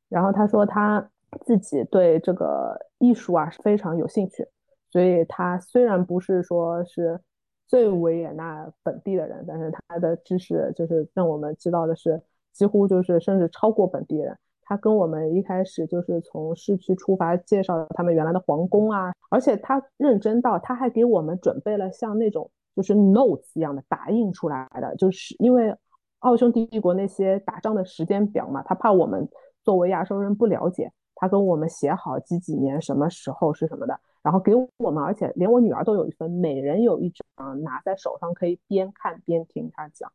[0.09, 1.07] 然后他说他
[1.45, 4.47] 自己对这个艺术啊是非常有兴趣，
[4.89, 7.21] 所以他虽然不是说是。
[7.67, 12.21] 最维也纳本地的人，但是他的知识就是让我们知道的是，
[12.53, 14.37] 几乎就是甚至超过本地人。
[14.65, 25.73] 他跟我们一开始就是从市区出发，介绍他们原来的皇宫啊，而且他认真到他还给我们准备了像那种就是 notes 一样的打印出来的，就是因为
[26.19, 29.29] 奥匈帝国那些打仗的时间表嘛，他怕我们
[29.63, 33.99] 作为亚洲人不了解，他跟我们写好几几年什么时候是什么的。
[34.23, 40.11] 然后给我们，而且连我女儿都有一份，每人有一张，拿在手上可以边看边听他讲。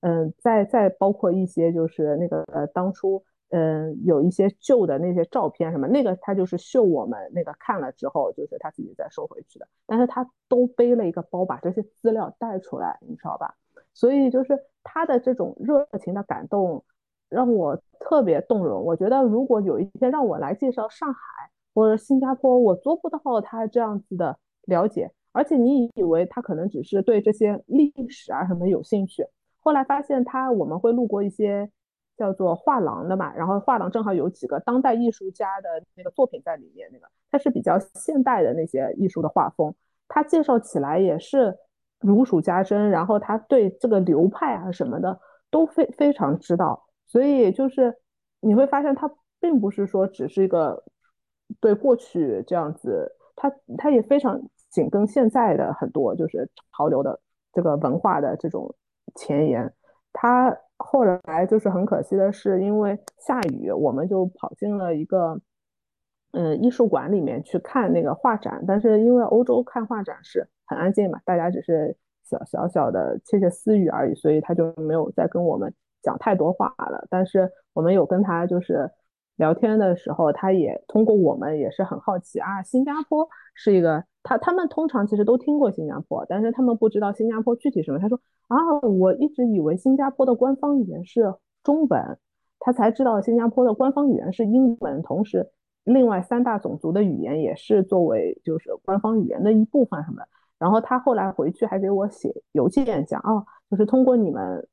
[0.00, 9.66] 嗯，再再包括一些就是那个呃，当初嗯有一些旧的那些照片什么，那个他就是秀我们那个看了之后，就是他自己再收回去的。
[9.86, 13.54] 但是他都背了一个包，把这些资料带出来，你知道吧？
[13.94, 16.84] 所以就是他的这种热情的感动
[17.28, 18.84] 让我特别动容。
[18.84, 21.20] 我觉得如果有一天让我来介绍上海
[21.74, 25.10] 或者新加坡，我做不到他这样子的了解。
[25.32, 29.24] 而且你以为他可能只是对这些历史啊什么有兴趣，
[29.60, 31.70] 后来发现他我们会路过一些
[32.18, 39.74] 叫做画廊的嘛，然后画廊正好有几个当代艺术家的那个作品在里面，那个它是比较现代的那些艺术的画风，
[40.08, 41.56] 他介绍起来也是
[42.00, 45.18] 如数家珍，然后他对这个流派啊什么的
[45.50, 47.96] 都非非常知道，所以就是
[48.40, 50.84] 你会发现他并不是说只是一个
[51.60, 54.40] 对过去这样子，他他也非常。
[54.70, 57.18] 紧跟现在的很多就是潮流的
[57.54, 58.74] 这个文化的这种
[59.14, 59.72] 前沿，
[60.12, 65.40] 他后来就是很可惜的是，因为下雨，我们就跑进了一个
[66.32, 77.06] 嗯艺术馆里面去看那个画展，但是因为欧洲看画展是很安静嘛，大家只是小小小的窃窃私语而已，所以他就没有再跟我们讲太多话了。
[77.10, 78.90] 但是我们有跟他就是
[79.38, 84.04] 聊天的时候，他也通过我们也是很好奇啊，新加坡是一个。
[84.22, 87.98] 他他们通常其实都听过新加坡，但是他们不知道新加坡具体什么。
[87.98, 92.18] 他说啊，我一直以为新加坡的官方语言是中文，
[92.58, 95.48] 他才知道新加坡的官方语言是英文，同时
[95.84, 100.22] 另外三大种族的语言也是作为就是官方语言的一部分什么。
[100.58, 104.68] 然后他后来回去还给我写邮件讲，哦，就是通过你们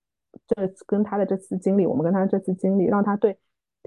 [0.48, 3.38] 这跟他的这次经历，我们跟他这次经历，让他对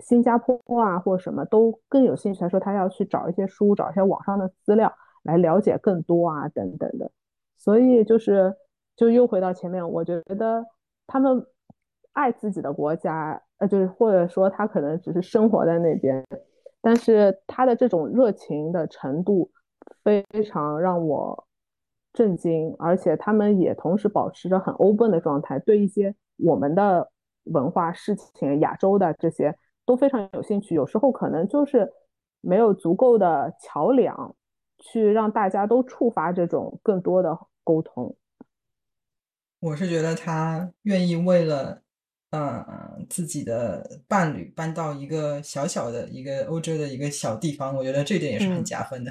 [0.01, 2.41] 新加坡啊或什么都更有兴趣。
[2.41, 4.93] 他说他要去找一些书，找一些网上的资料。
[5.25, 7.11] 来了解更多啊，等等的，
[7.59, 8.55] 所以就是
[8.97, 10.65] 就又回到前面，我觉得
[11.07, 11.45] 他们
[12.13, 16.25] 爱自己的国家，呃，就是或者说他可能只是生活在那边，
[16.81, 19.51] 但是他的这种热情的程度
[20.03, 21.47] 非常让我
[22.15, 27.11] 震惊，而且他们也同时保持着很 open 的状态，对一些我们的
[27.43, 29.55] 文化事情、亚洲的这些
[29.89, 31.91] 都非常有兴趣，有时候可能就是
[32.41, 34.37] 没有足够的桥梁。
[34.81, 38.15] 去让大家都触发这种更多的沟通。
[39.59, 41.83] 我是觉得他愿意为了，
[42.31, 49.11] 嗯，自己的伴侣搬到一个小小的一个欧洲的一个小地方，我觉得这点也是很加分的。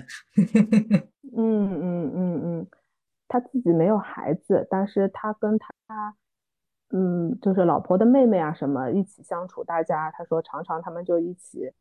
[1.36, 2.68] 嗯嗯嗯嗯，
[3.28, 5.68] 他自己没有孩子，但是他跟他，
[6.90, 11.72] 嗯，就是老婆的妹妹啊什么一起相处，大家他说常常他们就一起。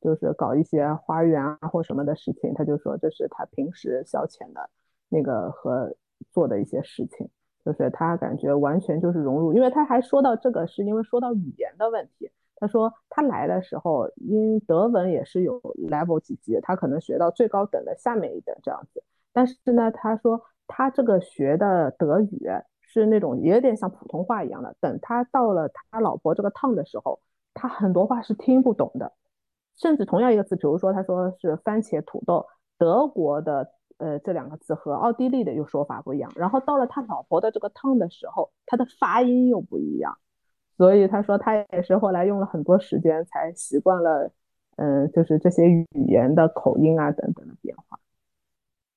[0.00, 4.68] 就是搞一些花园啊或什么的事情，他就说这是他平时消遣的
[5.08, 5.94] 那个和
[6.32, 7.30] 做的一些事情，
[7.64, 9.54] 就是他感觉完全就是融入。
[9.54, 12.28] 因为他还说到这个，是因为说到语言的问题。
[12.56, 19.04] 他说他来的时候，因德文也是有 level 几级，他可能学到最高等的下面一等这样子。
[19.32, 22.50] 但是呢，他说他这个学的德语
[22.92, 24.76] 是那种也有点像普通话一样的。
[24.80, 27.20] 等他到了他老婆这个趟的时候，
[27.54, 29.12] 他很多话是听不懂的。
[29.76, 36.30] 甚至同样一个词，比如说他说是番茄土豆，德国的呃这两个字和奥地利的又说法不一样。
[36.36, 40.18] 然后到了他老婆的这个汤的时候，他的发音又不一样。
[40.76, 44.30] 所以他说他也是后来用了很多时间才习惯了，
[44.76, 47.98] 嗯，就是这些语言的口音啊等等的变化。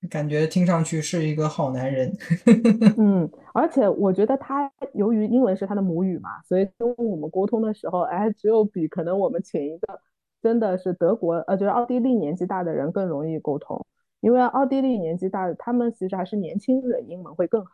[0.09, 2.11] 感觉听上去是一个好男人。
[2.97, 9.99] 嗯，而且我觉得他由于英文是他的母语嘛，所以跟我们沟通的时候，哎，只有比可能我们请一个。
[10.43, 13.83] 真的是德国，呃，就是奥地利年纪大的人更容易沟通，
[14.21, 17.71] 因为奥地利年纪大，他们其实还是年轻人，英文会更好。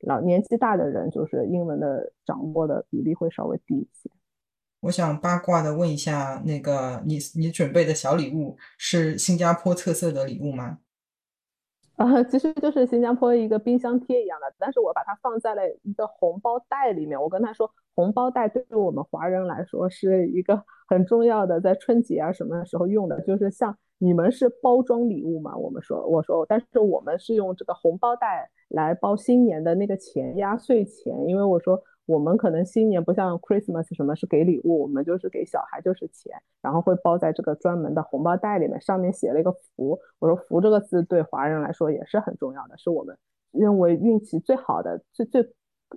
[0.00, 4.10] 老年纪大的人，就是英文的掌握的比例会稍微低一些。
[4.80, 10.78] 我想八卦的问一下，那个你你准备的小礼物是新加坡特色的礼物吗？
[11.98, 17.20] 啊，其实就是新加坡一个冰箱贴一样的，但是我把它放在了一个红包袋里面。
[17.20, 31.82] 我跟他说，红包袋对于我们华人来说是一个很重要的，在春节啊什么时候用的，就是像你们是包装礼物嘛，我们说，我说，但是我们是用这个红包袋来包新年的那个钱，压岁钱，因为我说。
[32.08, 40.00] 我们可能新年不像 Christmas 什么是给礼物，我们就是给小孩就是钱，然后会包在这个专门的红包袋里面，上面写了一个福。
[40.18, 43.14] 我说福这个字对华人来说也是很重要的，是我们
[43.52, 45.46] 认为运气最好的、最最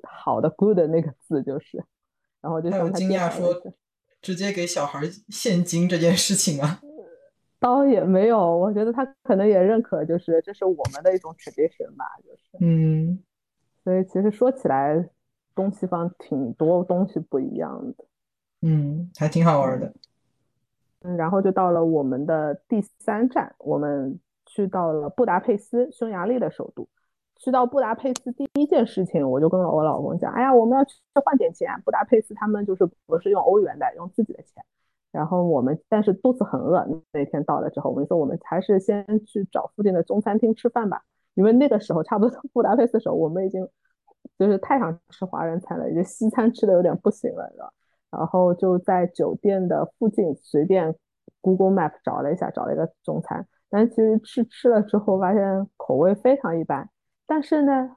[0.03, 1.82] 好的 good 那个字就是。
[2.41, 3.55] 然后就很惊讶说，
[4.22, 4.99] 直接给小孩
[5.30, 6.82] 现金这件事情啊，
[7.57, 13.24] 倒也没有，我觉得他可能也认可，就是这是我们的一种 tradition 吧，就是嗯，
[13.86, 15.09] 所以其实说起来。
[15.56, 18.06] 东西方挺多东西不一样的，
[18.62, 19.93] 嗯，还挺好玩的。
[21.04, 26.88] 嗯，然后就到了我们的第三站，我们去到了布达佩斯，匈牙利的首都。
[27.38, 30.93] 去到布达佩斯第一件事情，我就跟我老公讲，哎呀，我们要去
[31.26, 31.70] 换点钱。
[31.84, 34.64] 布达佩斯他们就是不是用欧元的，用自己的钱。
[35.12, 43.68] 然后我们但是肚子很饿，那天到了之后，我们说我们还是先去找附近的中餐厅吃饭吧，因为那个时候差不多布达佩斯的时候，我们已经
[44.38, 47.74] 就是太想吃华人餐了，已经西餐吃的有点不行了，
[48.09, 50.95] 然后就在酒店的附近随便
[51.41, 56.89] Google Map 找了一下，找了一个中餐，但其实吃吃了之后发现口味非常一般。
[57.26, 57.95] 但是呢，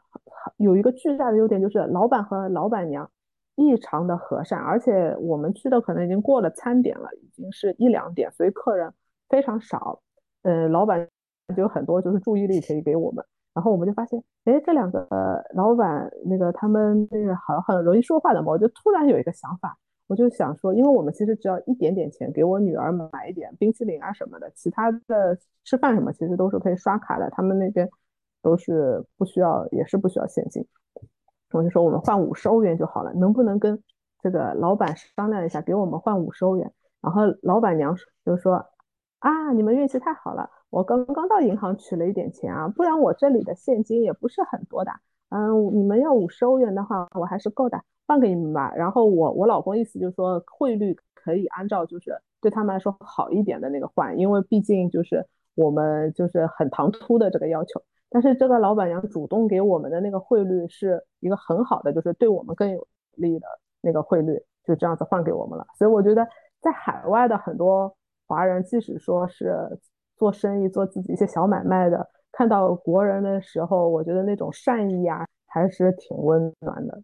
[0.58, 3.10] 有一个巨大的优点就是老板和老板娘
[3.56, 8.92] 异常的和善，而且我们去的可能已经过了餐点了，已经是一两点，所以客人
[9.28, 10.00] 非常少。
[10.42, 11.08] 呃，老板
[11.56, 13.24] 就有很多就是注意力可以给我们。
[13.54, 15.06] 然后我们就发现，哎，这两个
[15.54, 19.78] 老板那个他们那个好很容易说话的嘛，我就突然有一个想法。
[20.06, 27.30] 我就想说，因为我们其实只要一点点钱，给我女儿买一点冰淇淋啊什么的，其他的吃饭什么其实都是可以刷卡的。
[27.30, 27.88] 他们那边
[28.42, 30.62] 都是不需要，也是不需要现金。
[31.52, 33.82] 我就说我们换五十欧元就好了，能不能跟
[34.20, 36.70] 这个老板商量一下，给我们换五十欧元？
[37.00, 37.96] 然后老板娘
[38.26, 38.56] 就说
[39.20, 44.90] 啊，你们运气太好了，我刚刚到银行取了一点钱啊，不然我这里的现金也不是很多的。
[45.28, 47.80] 嗯，你们要五十欧元的话，我还是够的。
[48.08, 63.46] 换给你们吧，然后我我老公意思就是说汇率可以按照就是对他们来说好一点的那个换，因为毕竟就是我们就是很唐突的这个要求，但是这个老板娘主动给我们的那个汇率是一个很好的，就是对我们更有利的
[63.80, 65.64] 那个汇率，就这样子换给我们了。
[65.78, 66.26] 所以我觉得
[66.60, 67.96] 在海外的很多
[68.26, 69.78] 华人，即使说是
[70.16, 77.02] 做生意做自己一些小买卖的，看到国人的时候，我觉得那种善意啊还是挺温暖的。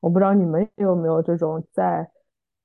[0.00, 2.08] 我不知道你们有没有这种在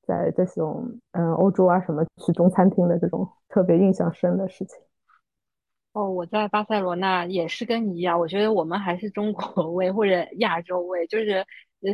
[0.03, 4.77] 在这种嗯欧洲啊什么去中餐厅的这种特别印象深的事情。
[5.93, 11.45] 哦，我在巴塞罗那也是跟你一样，我觉得我们还是中国 味或者亚洲味，就是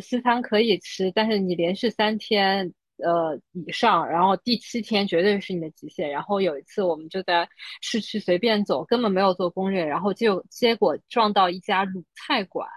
[0.02, 6.10] 西餐可以吃，但是你连续三天呃以上，然后第七天绝对是你的极限。
[6.10, 7.48] 然后有一次我们就在
[7.82, 12.68] 市区随便走，根本没有做攻略，然后就结果撞到一家鲁菜馆。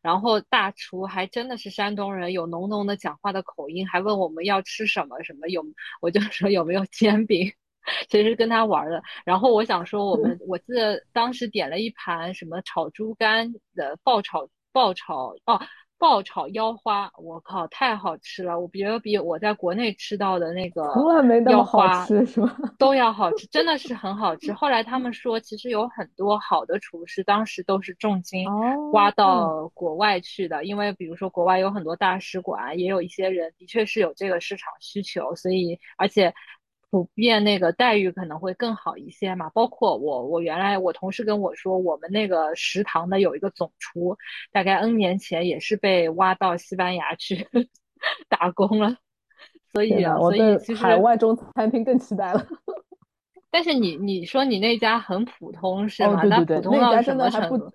[0.00, 5.64] 然后大厨还真的是山东人，有浓浓的讲话的口音，还问我们要吃什么什么有，
[6.00, 7.52] 我就说有没有煎饼，
[8.08, 9.02] 其实跟他玩的。
[9.24, 15.60] 然后我想说，我们 我记得当时点了一盘什么炒猪肝的爆炒爆炒哦。
[15.98, 18.58] 爆炒腰花，我靠，太好吃了！
[18.60, 20.82] 我觉得比我在国内吃到的那个
[21.50, 22.06] 腰花？
[22.78, 24.52] 都要好吃，真的是很好吃。
[24.52, 28.46] 后来他们说，其实有很多好的厨师，当时都是重金
[28.92, 36.32] 挖到国外去的，因为比如说国外有很多大使馆，也有一些人的确是有这个市场需求，所以而且。
[36.90, 44.16] 普遍那个待遇可能会更好一些嘛，包括我，我原来我同事跟我说，我们那个食堂的有一个总厨，
[44.52, 47.46] 大概 N 年前也是被挖到西班牙去
[48.28, 48.96] 打工了，
[49.72, 52.46] 所以啊，所以其实海外中餐厅更期待了。
[53.50, 56.22] 但是你你说你那家很普通是吗？
[56.24, 57.70] 那普通到什么程度？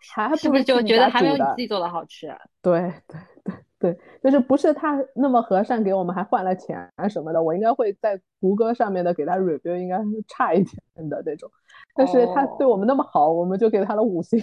[0.00, 2.28] 还还是不是就觉得还没有你自己做的好吃？
[2.62, 3.37] 对对对。
[3.78, 11.50] 对，就是不是他那么和善，给我们还换了钱什么的，我应该会在谷歌上面的给他 review 应该是差一点的那种，
[11.94, 14.40] 但是他对我们那么好，我们就给他了五星。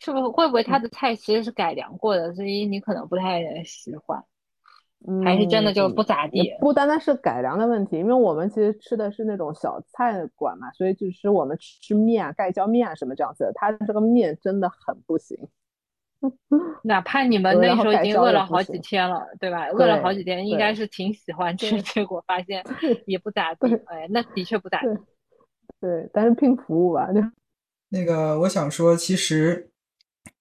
[0.00, 4.22] 是不是会不会他的菜其实是改良过的，所以你可能不太喜欢？
[5.24, 6.52] 还是真的就不咋地？
[6.58, 15.38] 不单单是改良的问题，因为我们其实吃的是那种小菜馆嘛，所以就是我们吃面啊、盖浇面啊什么这样子的，他这个面真的很不行。
[16.82, 19.66] 哪怕你们那时候已经饿了好几天了，对吧？
[19.68, 22.64] 饿了好几天，应该是挺喜欢吃，结果发现
[23.06, 23.68] 也不咋 地。
[23.86, 24.88] 哎，那的确不咋地。
[25.80, 27.20] 对，但是拼服务吧，就
[27.90, 29.70] 那个，我想说，其实。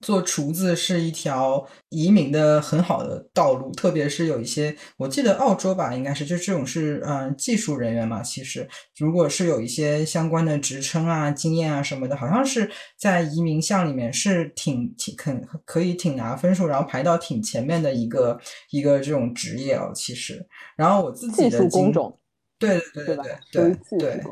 [0.01, 8.21] 做厨子是一条移民的很好的道路，特别是有一些，我记得澳洲吧，应该是就这种是嗯技术人员嘛。
[8.21, 8.67] 其实
[8.97, 18.39] 如果是有一些相关的职称啊、经验啊什么的，好像是在移民项里面是挺挺肯可以挺拿分数，然后排到挺前面的一个
[18.71, 19.91] 一个这种职业哦。
[19.93, 22.17] 其实，然后我自己的工种，
[22.59, 24.23] 对对对对对对对。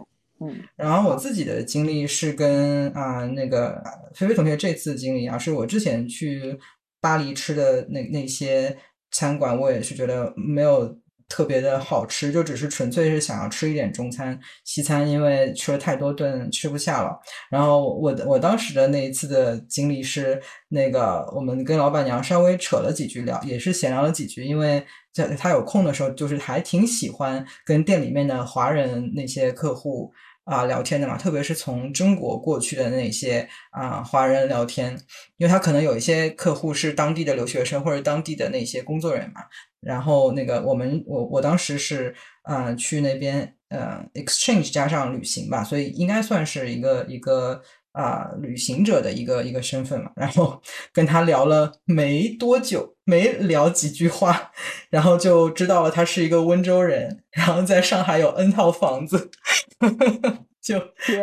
[0.41, 3.81] 嗯，然后我自己的经历是跟啊那个
[4.13, 6.59] 菲菲同学这次经历啊，是我之前去
[6.99, 8.77] 巴黎吃的那那些
[9.11, 17.17] 餐馆，我也是觉得没有特别的好吃，就只是纯粹是想要吃一点中餐西餐，因为吃了太多顿吃不下了。
[17.49, 30.11] 然后我我当时的那一次的经历是，那个我们跟老板娘稍微扯了几句聊，也是闲聊了几句，因为在他有空的时候，就是还挺喜欢跟店里面的华人那些客户。
[30.45, 34.97] 啊聊天的嘛，特别是从中国过去的那些啊华人聊天，
[35.37, 39.41] 因为他可能有一些客户是当地的留学生或者当地的那些工作人员嘛。
[39.81, 42.15] 然后那个我们我我当时是
[42.49, 47.61] 嗯去那边呃 exchange 加上旅行吧，所以应该算是一个一个。
[47.95, 54.51] 啊，旅行者的一个一个身份嘛，然后 跟他聊了没多久，没聊几句话，
[54.89, 59.31] 然后就知道了他是一个温州人，然后在上海有 N 套房子，
[60.61, 60.75] 就，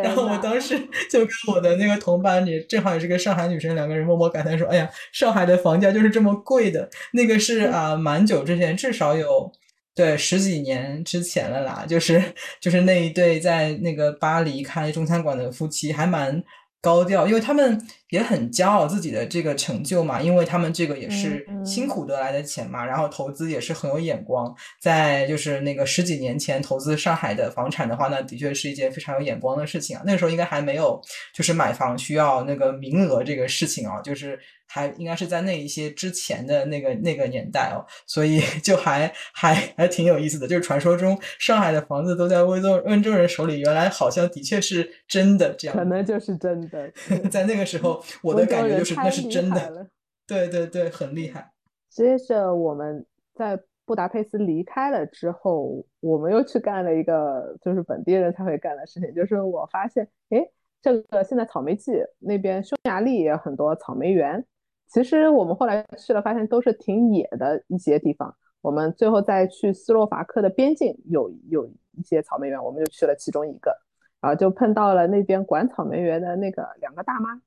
[0.03, 0.79] 然后我当时
[1.11, 9.53] 就跟我的那个同伴也正好也是个上海女生，两个人默默感叹说：“哎呀，上海的房价就是这么贵的。”那个是啊，蛮久之前，至少有
[9.95, 12.23] 对十几年之前了啦，就是
[12.61, 16.43] 就是那一对在那个巴黎开中餐馆的夫妻，还蛮。
[16.83, 30.03] 高调，因为他们也很骄傲自己的这个成就嘛，因为他们这个也是辛苦得来的钱嘛，然后投资也是很有眼光，在就是那个十几年前投资上海的房产的话，那的确是一件非常有眼光的事情啊。
[30.05, 31.01] 那个时候应该还没有
[31.35, 34.39] 就是买房需要那个名额这个事情啊，就是。
[34.75, 40.49] 还应该是在那一些之前的那个那个年代哦，所以 就还还还挺有意思的。
[40.49, 45.77] 就是传说中上海的房子都在温州温州人手里，原来好像的确是真的这样。
[45.77, 46.91] 可能就是真的，
[47.29, 49.89] 在那个时候，我的感觉就是那是真的。
[50.27, 51.53] 对对对，很厉害。
[51.91, 60.47] 接着我们在布达佩斯离开了之后，我们又去干了一个就是本地人才会干的事情，就是我发现，哎，
[60.81, 64.43] 这个现在草莓季那边匈牙利也有很多草莓园。
[64.87, 68.35] 其实我们后来去了，发现都是挺野的一些地方。
[68.61, 73.77] 我们最后再去斯洛伐克的边境，有有一些草莓园，我们就去了其中一个，
[74.21, 77.41] 然后就碰到了那边管草莓园的那个两个大妈。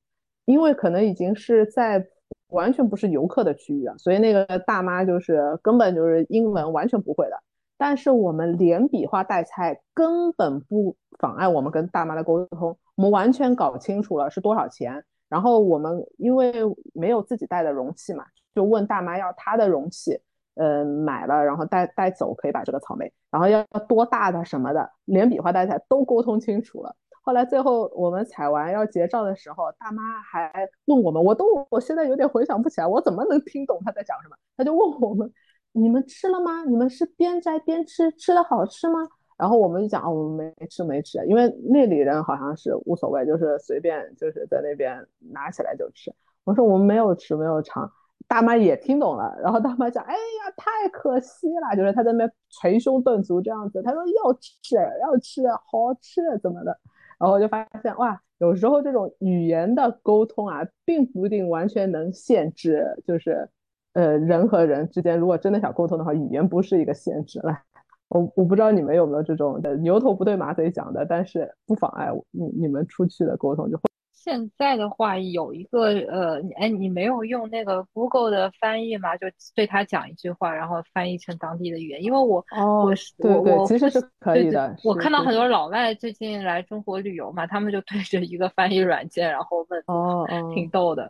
[0.46, 2.06] 因为可能已经是在
[2.48, 7.36] 完全不是游客的区域啊，所以那个大妈就是根本就是英文完全不会的。
[7.76, 12.78] 但是我们连比划带菜，根本不妨碍我们跟大妈的沟通。
[12.94, 15.04] 我们完全搞清楚了是多少钱。
[15.28, 16.54] 然后我们因为
[16.94, 18.24] 没有自己带的容器嘛，
[18.54, 20.18] 就问大妈要她的容器，
[20.54, 26.94] 嗯，买了，然后带带走，可以把这个草莓，然后要多大的什么的，连比划带菜都沟通清楚了。
[27.26, 30.48] 后来最后我们采完要结账的时候，大妈还
[30.84, 34.36] 问我们，我都我现在有点回想不起来，我怎么能听懂她在讲什么？
[34.56, 35.28] 她就问我们，
[35.72, 36.62] 你们吃了吗？
[36.62, 39.00] 你们是边摘边吃，吃的好吃吗？
[39.36, 46.14] 然后我们就讲，我们没吃没吃，因为那里人好像是无所谓，就是随便就是在那边拿起来就吃。
[46.44, 47.90] 我说我们没有吃没有尝，
[48.28, 49.36] 大妈也听懂了。
[49.42, 53.82] 然后大妈讲，哎呀，太可惜了，就是她在那边捶胸顿足这样子。
[53.82, 56.78] 她说要吃要吃，好吃怎么的？
[57.18, 63.48] 然后就发现哇，有时候这种语言的沟通啊，并不一定完全能限制，就是
[63.94, 67.62] 呃人和人之间，如果真的想沟通的话，语言不是一个限制来。
[68.08, 73.82] 我我不知道你们有没有这种牛头不对马嘴讲的，但是不妨碍你你们出去的沟通就会。
[74.26, 79.16] 现在的话有一个呃，哎，你没有用那个 Google 的翻译吗？
[79.16, 82.02] 就对他讲一句话，然后翻译成当地的语言。
[82.02, 84.74] 因为我哦，对对，其实是可以的。
[84.82, 91.08] 我看到很多老外最近来中国旅游嘛，他们就对着一个翻译软件，然后问，哦，挺逗的。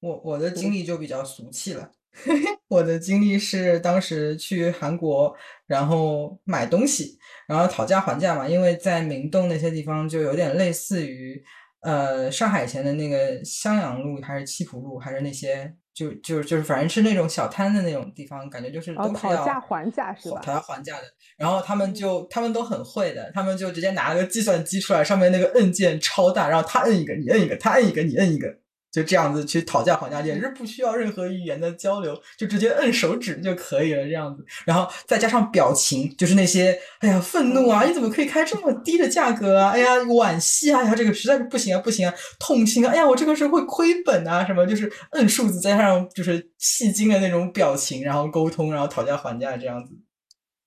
[0.00, 1.92] 我我的经历就比较俗气了。
[2.68, 5.34] 我的经历是当时去韩国，
[5.66, 11.42] 然后买东西，然后讨价还价嘛，因为在明洞那些地方就有点类似于，
[11.82, 20.40] 呃，上海前的那个襄阳路还是七浦路，还是那些就就就是反正是那种小摊的那种地方，感觉就是都是讨价还价是吧？
[20.40, 21.02] 讨价还价的，
[21.36, 28.61] 然后他们就他们都很会的，他们就直接拿了个计算机出来，上面那个按键超大，然后他摁一个，你摁一个，他摁一个，你摁一个。
[28.92, 34.02] 就这样子去讨价还价，也是不需要任何语言的交流，就直接摁手指就可以了。
[34.04, 39.70] 这样子，然后再加上表情，就是那些哎呀愤怒啊，你怎么可以开这么低的价格啊？
[39.70, 49.92] 哎呀惋惜啊，哎呀这个实在是不行啊，不行啊，痛心啊，哎呀我这个是会亏本啊，什么就是摁数字，加上就是戏精的那种表情，然后沟通，然后讨价还价这样子，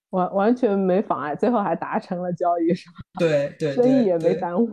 [0.10, 3.20] 完完全没妨碍，最后还达成了交易，是吧？
[3.20, 4.72] 对对， 生意也没耽误，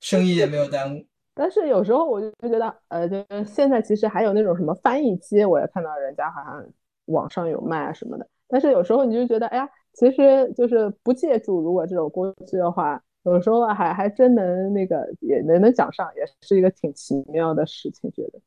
[0.00, 1.06] 生意也没有耽误。
[1.34, 6.66] 但是有时候我就觉得，呃，就现在其实还有那种什么翻译机，我也看到人家好像
[7.06, 8.26] 网上有卖啊什么的。
[8.48, 18.10] 但是有时候你就觉得，哎呀，其实就是不借助如果这种工具的话，有时候还还真能那个也能能讲上，也是一个挺奇妙的事情。
[18.10, 18.40] 觉得，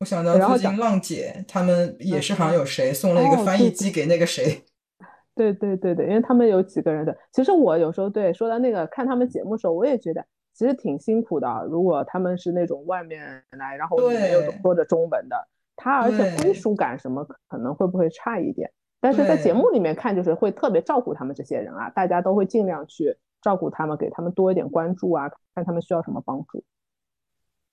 [0.00, 4.62] 我想到最近浪姐他们也是好像有谁送了一个翻译机给那个谁。
[5.34, 7.16] 对对对对，因为他们有几个人的。
[7.32, 10.24] 其实我有时候对说到那个看他们节目的时候，我也觉得。
[10.56, 11.66] 其实挺辛苦的。
[11.68, 18.72] 如果他们是那种外面来，然后没有说着中文的，他而且归属感什么可能会不会差一点？
[18.98, 26.64] 但是在节目里面看，就是会特别照顾他们这些人啊，大家都会尽量去照顾他们，给他们多一点关注啊，看他们需要什么帮助。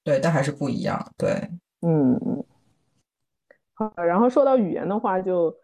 [0.03, 1.13] 对，但还是不一样。
[1.17, 1.31] 对，
[1.81, 2.43] 嗯嗯。
[3.75, 5.55] 好，然后说到语言的话，就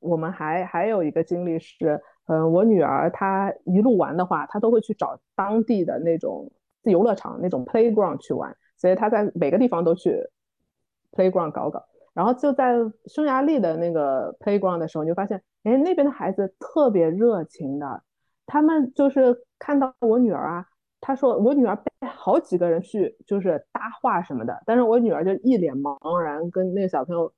[0.00, 6.50] 我们还还有一个经历是，嗯，我女儿她一路玩的话，她都会去找当地的那种
[6.82, 10.28] 游乐场那种 playground 去玩，所以她在每个地方都去
[11.12, 11.84] playground 搞搞。
[12.14, 18.02] 然后就在匈牙利的那个 playground 的时候，你就发现，哎，那边的孩子特别热情的，
[18.46, 20.66] 他们就是看到我女儿啊，
[21.00, 27.32] 他说我女儿被好几个人去就是搭话什么的，但是我女儿就一脸茫然，跟那个小朋友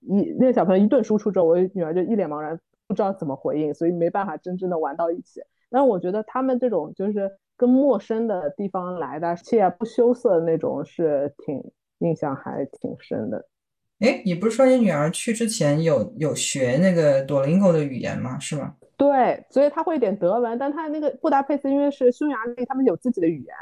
[0.00, 5.40] 一那个小朋友一顿输出之后，我女儿就一脸茫然，不知道怎么回应，所以没办法真正的玩到一起。
[5.70, 11.62] 但是我觉得他们这种就是跟陌生的地方来的，且不羞涩的那种，是挺
[11.98, 13.46] 印象还挺深的。
[13.98, 18.38] 哎，你不是说你女儿去之前有有学那个 Duolingo 的语言吗？
[18.38, 18.74] 是吗？
[18.98, 23.54] 对，所以她会一点德文，但她那个布达佩斯因为是匈牙利，他们有自己的语言，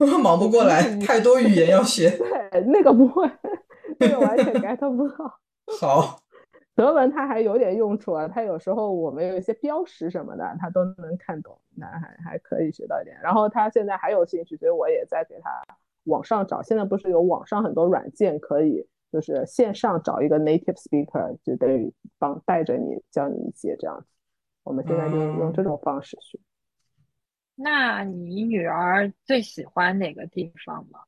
[0.22, 2.10] 忙不过来，太多语言要学。
[2.16, 3.30] 对，那个不会，
[3.98, 5.38] 那个完全 get 不到。
[5.78, 6.18] 好，
[6.74, 13.18] 德文它还有点用处啊，它有时候我们有一些标识什么的，他都能看懂，那还还可以学到一点。
[13.22, 15.50] 然后他现在还有兴趣，所以我也在给他
[16.04, 16.62] 网上找。
[16.62, 18.86] 现在不是有网上很多软件可以。
[19.12, 24.06] 就是线上找一个 native speaker，就等于帮带着你教你一些这样子。
[24.62, 26.40] 我们现在就用这种方式学。
[27.54, 31.00] 那你女儿最喜欢哪个地方吗？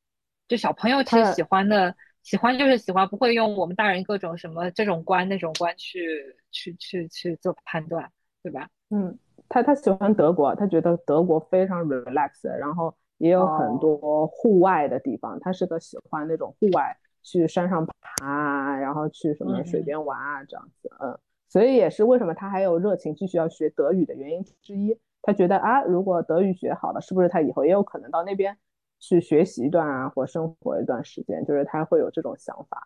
[0.46, 8.10] 就小朋友其实喜欢的，喜欢就是喜欢，不会用我们大人各种什么这种观那种观去去去去做判断，
[8.42, 8.68] 对吧？
[8.90, 9.16] 嗯，
[9.48, 16.96] 他他喜欢德国，他觉得德国非常 relax，然后也有很多户外的地方，他是个喜欢那种户外。
[17.26, 21.18] 去山上爬啊，然后去什么水边玩啊，这样子，嗯，
[21.48, 24.94] 所以也是为什么他还有热情继续要学德语的原因之一。
[25.22, 28.58] 他觉得啊，如果德语学好了，是不是他以后也有可能到那边
[29.06, 31.44] 去学习一段啊，或生活一段时间？
[31.44, 32.82] 就是他会有这种想法，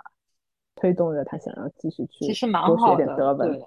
[0.75, 2.27] 推动着他想要继续去
[2.67, 3.61] 多学点德文。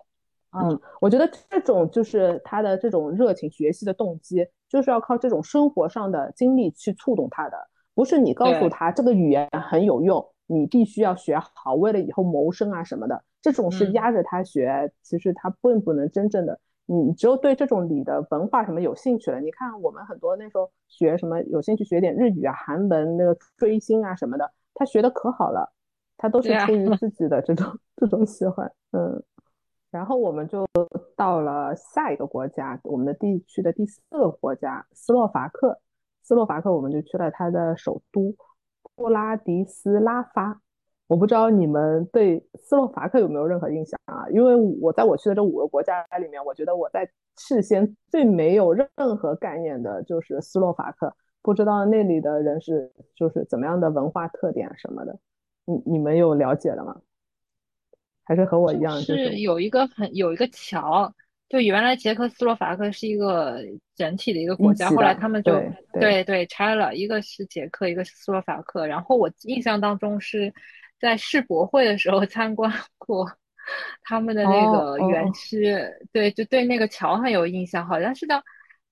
[0.51, 7.57] 嗯，我觉得这种就是他的这种热情学习的动机，就是要靠这种生活上的经历去触动他的，
[7.93, 10.27] 不是你告诉他这个语言很有用。
[10.47, 16.59] 你必须要学好，为了以后谋生啊什么的，这种是压着他学，其实他并不能真正的。
[16.85, 25.71] 你只有对这种礼的文化什么有兴趣了，你看我们很多那时候学什么有兴趣学点日语啊、韩文那个追星啊什么的，他学的可好了，
[26.17, 29.23] 他都是出于 自己的这种这种喜欢，嗯。
[29.89, 30.65] 然后我们就
[31.17, 35.79] 到了下一个国家，我们的地区的第四个国家斯洛伐克，
[36.23, 38.33] 斯洛伐克我们就去了它的首都。
[38.95, 40.61] 布拉迪斯拉发，
[41.11, 44.23] 我不知道你们对斯洛伐克有没有任何印象啊？
[44.29, 47.05] 因为我在我去的这五个国家里面，我觉得我在
[47.37, 48.87] 事先最没有任
[49.17, 55.19] 何概念的就是斯洛伐克，不知道那里的人是就是怎么样的文化特点什么的，
[55.65, 56.95] 你你们有了解了吗？
[58.23, 61.13] 还是和我一样，是有一个很有一个桥。
[61.49, 63.59] 就原来捷克斯洛伐克是一个
[63.97, 65.51] 整体的一个国家，后来他们就
[65.99, 68.87] 对对拆了，一个是捷克，一个是斯洛伐克。
[68.87, 70.53] 然后我印象当中是
[71.01, 73.29] 在世博会的时候参观过
[74.03, 75.75] 他们的那个园区，
[76.13, 78.41] 对，就对那个桥很有印象，好像是叫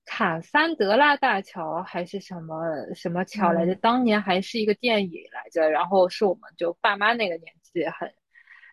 [0.04, 3.74] 坦桑德拉大桥还是什么什么桥来着？
[3.76, 8.12] 当年还是一个电影来着，然后是我们就爸妈那个年纪很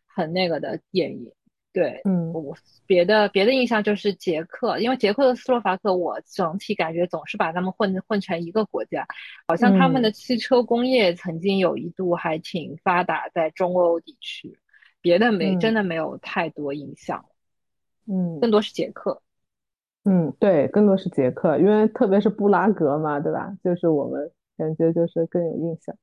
[0.08, 1.32] 很那个的电影。
[1.78, 2.58] 对，嗯，我
[2.88, 9.06] 别的别的印象就是捷克，因为捷克和斯洛伐克，我整体感觉总是把他们混混成一个国家，
[9.48, 14.58] 好像他们的汽车工业曾经有一度还挺发达在中欧地区，
[15.02, 17.26] 别的没真的没有太多印象，
[18.08, 19.22] 嗯，更多是捷克，
[20.06, 23.56] 嗯，对，更多是捷克，因为特别是布拉格嘛，对吧？
[23.64, 25.96] 就是我们感觉就是更有印象。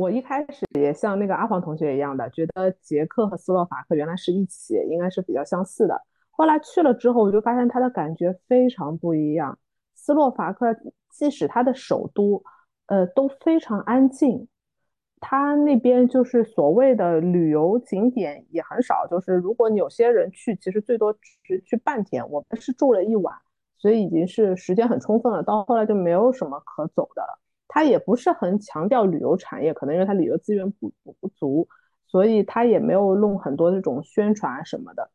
[0.00, 6.00] 我一开始也像那个阿黄同学一样的，觉得捷克和斯洛伐克原来是一起，应该是比较相似的。
[6.30, 9.58] 后来去了之后，我就发现它的感觉非常不一样。
[9.94, 10.74] 斯洛伐克
[11.10, 12.42] 即使它的首都，
[12.86, 14.48] 呃，都非常安静。
[15.20, 21.12] 它那边就是所谓的旅游景点也很少，就是如果有些人去，其实最多
[21.44, 22.26] 只去半天。
[22.30, 23.36] 我们是住了一晚，
[23.76, 25.42] 所以已经是时间很充分了。
[25.42, 27.38] 到后来就没有什么可走的了。
[27.72, 31.68] 他也不是很强调旅游产业，可能因为他旅游资源不不足，
[32.08, 35.08] 所以他也没有弄很多这种宣传什么的。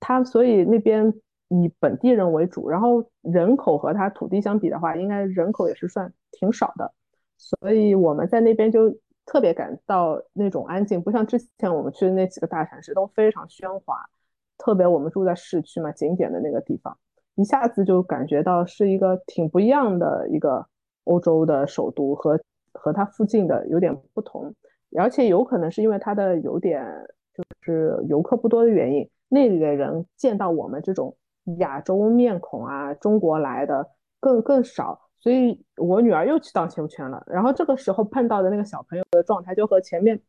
[0.00, 1.12] 他所以那边
[1.48, 6.94] 以本地人为主，然后人口和他土地相比的话，应该人口也是算挺少的。
[7.36, 8.96] 所以我们在那边就
[9.26, 14.08] 特别感到那种安静，不像之前我们去的那几个大城市都非常喧哗。
[14.56, 16.98] 特别我们住在市区嘛，景点的那个地方，
[17.34, 20.66] 一下子就感觉到是一个挺不一样的一个
[21.10, 22.38] 欧洲的首都，和
[22.72, 24.54] 和它附近的有点不同，
[24.96, 26.86] 而且有可能是因为它的有点
[27.34, 31.16] 就是游客不多的原因，那里的人见到我们这种
[31.58, 33.84] 亚洲面孔啊，中国来的
[34.20, 40.20] 更更少，所以我女儿又去荡秋千了，然后这个时候碰到的那个小朋友的状态就和前面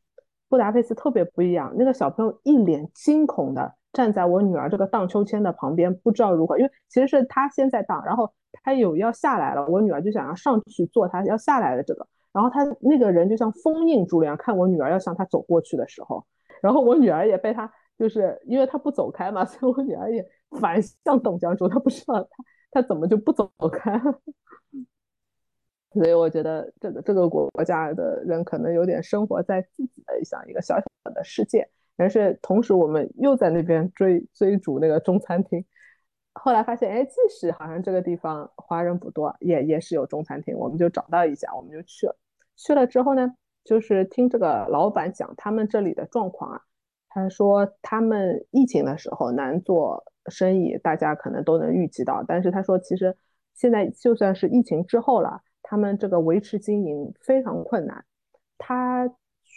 [0.49, 3.75] 布达佩斯特别不一样，那个小朋友一脸惊恐的。
[3.94, 8.32] 站在我女儿这个荡秋千的旁边，不知道如何，因为其实是他先在荡，然后
[8.64, 16.26] 他有要下来了，我女儿就想要上去做他要下来的这个，然后他那个人就像封印住了一样，看我女儿要向他走过去的时候，
[16.62, 20.26] 然后我女儿也被他，就是因为他不走开嘛， 所以我女儿也
[20.60, 22.30] 反向董江珠，她不知道他
[22.72, 24.00] 他怎么就不走开，
[25.92, 31.70] 所以我觉得这个这个国家的人可能有点生活在自己的像一个小小的世界。
[32.02, 35.64] 但是同时，我们又在那边追追逐那个中餐厅，
[36.34, 42.18] 后来发现，哎，即使好像这个地方华人不多，也也是有中餐厅，我们就找到一家，我们就去了。
[42.58, 46.62] 去了之后呢，就是听这个老板讲他们这里的状况啊，
[47.08, 52.26] 他说他们疫情的时候难做生意，大家可能都能预计到。
[52.28, 53.16] 但是他说，其实
[53.54, 58.04] 现在就算是疫情之后了，他们这个维持经营非常困难。
[58.58, 59.08] 他。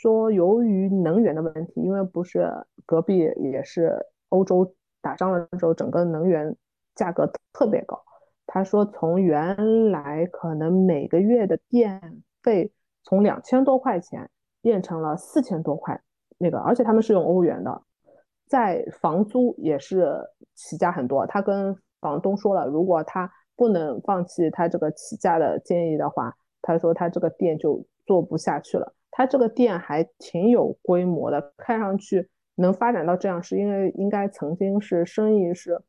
[0.04, 2.46] 说由于能源的问题，因为不是
[2.84, 3.96] 隔壁也是
[4.28, 6.54] 欧洲打仗了之后，整个能源
[6.94, 7.98] 价格特别高。
[8.46, 12.70] 他说从原来可能每个月的电费
[13.02, 14.28] 从两千多块钱
[14.60, 15.98] 变成了四千多块，
[16.36, 17.82] 那个而且他们是用欧元的，
[18.46, 20.20] 在房租也是
[20.54, 21.26] 起价很多。
[21.26, 28.92] 他跟房东说了，如果他不能放弃他这个起价的建议的话，他说他这个店就做不下去了。
[29.16, 35.80] 他这个店还挺有规模的，看上去能发展到这样，是因为应该曾经是生意是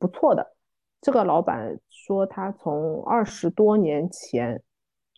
[0.00, 0.56] 不错的。
[1.00, 4.60] 这个老板说，他从二十多年前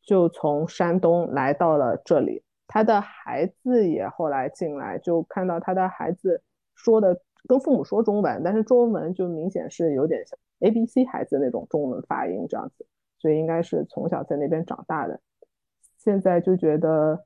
[0.04, 6.42] 就从山东来到了这里，他的孩子也后来进来，就看到他的孩子
[6.74, 12.84] 说的跟父母说中文，但是中文就明显是有点像 A B C 孩子那种中文发音这样子，
[13.18, 15.18] 所以应该是从小在那边长大的。
[15.96, 17.24] 现在就觉得。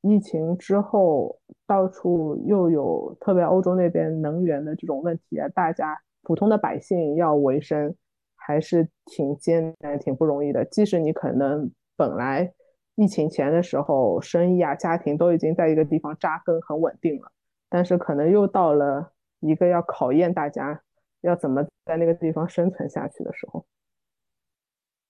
[0.00, 7.94] 疫情之后，到处又有特别欧洲那边能源的这种问题啊，大家普通的百姓要维生
[8.34, 10.64] 还是挺艰难、挺不容易的。
[10.64, 12.52] 即使你可能本来
[12.96, 17.30] 疫情前的时候，生意啊、家庭都已经在一个地方扎根很稳定了，
[17.68, 20.82] 但是可能又到了一个要考验大家
[21.20, 23.64] 要怎么在那个地方生存下去的时候。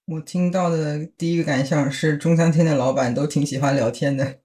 [0.07, 4.41] 我听到的第一个感想是，中餐厅的老板都挺喜欢聊天的。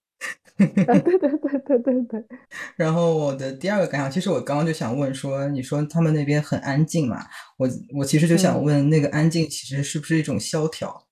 [0.76, 2.26] 对对对对对对。
[2.76, 7.18] 然后我的第二个感想，其实我刚刚就想问说，你说他们那边很安静嘛？
[7.58, 11.04] 我我其实就想问，那个安静其实是不是一种萧条？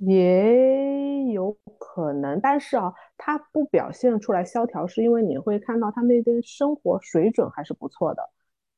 [0.00, 8.30] 也有可能，但是啊，它不表现出来萧条，是因为你会看到他那边生活水准还是不错的，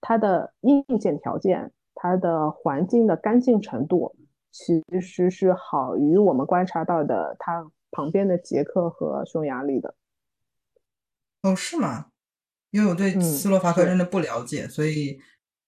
[0.03, 4.15] 它的硬件条件、它的环境的干净程度，
[4.53, 7.67] 其实是好于我们观察到的它。
[7.91, 9.95] 旁边的捷克和匈牙利的，
[11.43, 12.07] 哦，是吗？
[12.70, 15.18] 因为我对斯洛伐克真的不了解，所以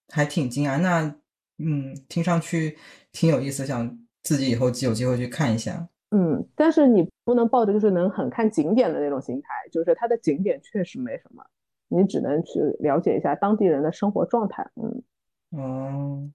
[0.09, 0.79] 还挺惊讶。
[0.79, 1.17] 那，
[1.59, 2.77] 嗯，听上去
[3.11, 5.89] 挺有意思，想自己以后有机会去看一下。
[6.11, 11.43] 嗯，但是你不能抱着就是能很看景点的那种心态，就是它的景点确实没什么，
[11.89, 14.71] 你只能去了解一下当地人的生活状态。
[14.75, 15.03] 嗯，
[15.59, 16.31] 哦，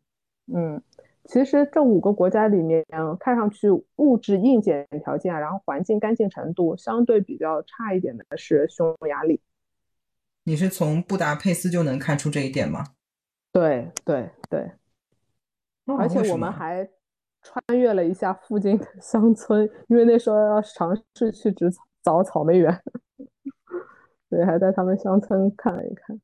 [0.47, 0.81] 嗯。
[1.27, 2.85] 其实这五个国家里面，
[3.19, 9.41] 看上去物质硬件条件啊，然后环境干净程度相对比较差一点的是匈牙利。
[10.43, 12.83] 你是从布达佩斯就能看出这一点吗？
[13.51, 14.71] 对对对，
[15.97, 16.87] 而且我们还
[17.41, 21.71] 穿越了一下附近的乡村，因为那时候要尝试去植
[22.03, 22.71] 找草莓园，
[24.29, 26.21] 所以还在他们乡村看了一看。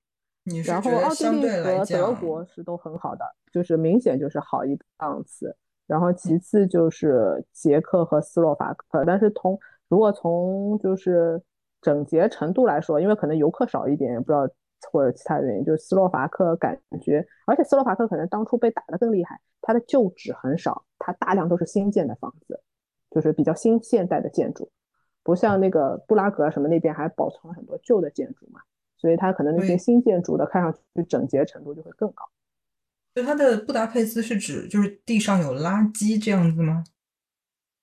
[0.65, 5.55] 然后奥地利和德国是都很好的，就是明显就是好一档次。
[5.87, 11.41] 然后其次就是捷克和斯洛伐克，但是从如果从就是
[11.81, 14.47] 整洁程度来说，因为可能游客少一点，不知道
[14.91, 22.59] 或者其他原因，就是斯洛伐克感觉，而且斯洛伐克可能当初被打得更厉害，它的旧址很少，它大量都是新建的房子，
[23.09, 24.71] 就是比较新现代的建筑，
[25.23, 28.61] 不像那个布拉格什么那边还保存了很多旧的建筑嘛。
[29.01, 32.23] 所以它可能那些新建筑的看上去整洁程度就会更高。
[33.15, 36.83] 就它的布达佩斯是指就是地上有垃圾这样子吗？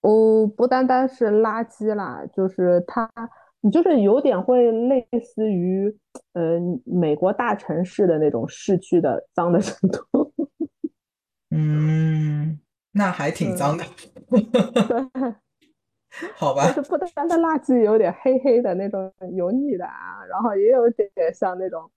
[0.02, 3.10] 哦，不单单是垃圾啦，就是它，
[3.60, 5.04] 你就是有点会类
[5.34, 5.92] 似于
[6.34, 10.32] 呃美国大城市的那种市区的脏的程度。
[11.50, 12.60] 嗯，
[12.92, 13.84] 那还挺脏的。
[16.34, 16.66] 好吧。
[16.72, 21.90] 就是不单的垃圾有点黑黑的那种油腻的啊，然后也有点像那种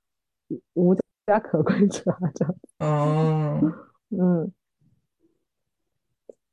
[0.74, 0.96] 无
[1.26, 2.04] 家可归者
[2.34, 2.56] 这样。
[2.80, 3.60] 哦。
[4.10, 4.52] 嗯。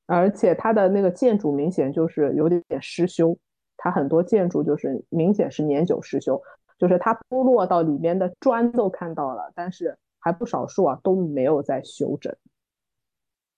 [0.07, 3.37] 而且它的那个建筑明显就是有点失修，
[3.77, 6.41] 它很多建筑就是明显是年久失修，
[6.79, 12.35] 就是它剥落到里面的砖都看到了，但是还不少数啊都没有在修整。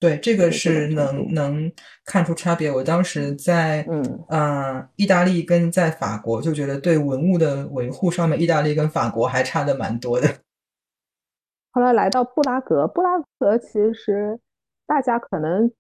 [0.01, 1.71] 对，这个是能能
[2.05, 2.73] 看出差别。
[2.73, 10.27] 我当时在嗯呃意大利跟在法国就觉得对文物的维护上面，意大利跟法国还差的蛮多的。
[11.71, 14.41] 后来来到布拉格，布拉格其实
[14.87, 15.71] 大家可能。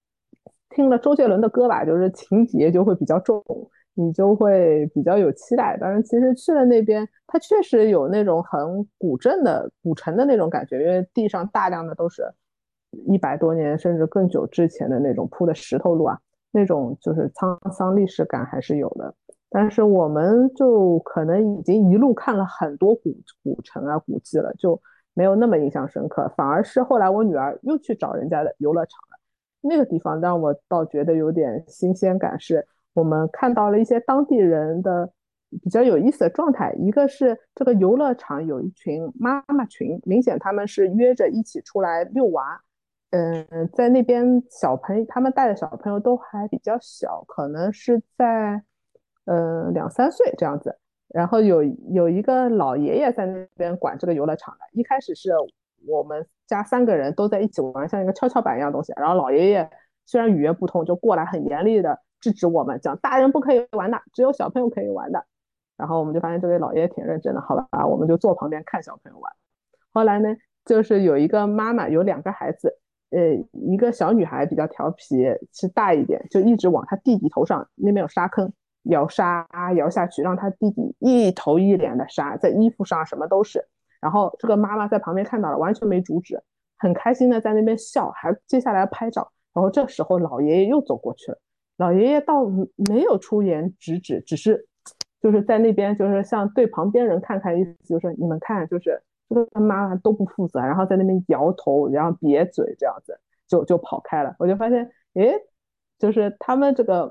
[0.72, 3.42] 听了周杰伦的歌吧，就是情节就会比较重，
[3.94, 5.76] 你就会比较有期待。
[5.80, 12.22] 但是其实去了那边，它确实有那种很古镇的古城的那种感觉，因为地上大量的都是
[13.06, 16.18] 一百多年甚至更久之前的那种铺的石头路啊，
[16.50, 19.14] 那种就是沧桑历史感还是有的。
[19.48, 24.80] 但是我们就可能已经一路看了很多古古城啊古迹了，就
[25.12, 26.32] 没有那么印象深刻。
[26.36, 29.18] 反而是后来我女儿又去找人家的游乐场了。
[29.60, 32.64] 那个地方让我倒觉得有点新鲜感，是
[32.94, 35.10] 我们看到了一些当地人的
[35.62, 36.72] 比较有意思的状态。
[36.78, 42.60] 一个是这个游乐场有一群妈妈群，明显他们是约着一起出来遛娃。
[43.10, 48.62] 嗯，在那边小朋友他们带的小朋友都还比较小，可能是在
[49.24, 50.78] 嗯两三岁这样子。
[51.08, 55.30] 然后有有一个老爷爷在那边管这个游乐场的，一开始是。
[55.88, 58.92] 我们家三个人都在一起玩，像一个跷跷板一样东西。
[58.96, 59.70] 然后老爷爷
[60.04, 65.24] 虽然语言不通，就过来很严厉的制止我们，讲大人不可以玩的，只有小朋友可以玩的。
[65.78, 69.32] 然后我们就发现这位老爷爷挺认真的，好吧，我们就坐旁边看小朋友玩。
[69.94, 70.36] 后来呢，
[70.66, 72.76] 就是有一个妈妈有两个孩子，
[73.10, 78.52] 呃，一个小女孩比较调皮，是大一点，就一直往她弟弟头上那边有沙坑
[78.84, 79.46] 摇沙
[79.76, 83.66] 摇下去，让她弟弟一头一脸的沙，在衣服上什么都是。
[84.00, 86.40] 然后这个妈妈在旁边看到了，完全没阻止，
[86.78, 89.30] 很开心的在那边笑，还接下来拍照。
[89.52, 91.38] 然后这时候老爷爷又走过去了，
[91.76, 92.46] 老爷爷倒
[92.88, 94.66] 没有出言制止，只是
[95.20, 103.18] 就是在那边就是像对旁边人看看意思，就是你们看，就是这个他妈妈都不负责，然后在那边摇头，然后瘪嘴这样子，
[103.48, 104.36] 就就跑开了。
[104.38, 105.32] 我就发现，诶，
[105.98, 107.10] 就是他们这个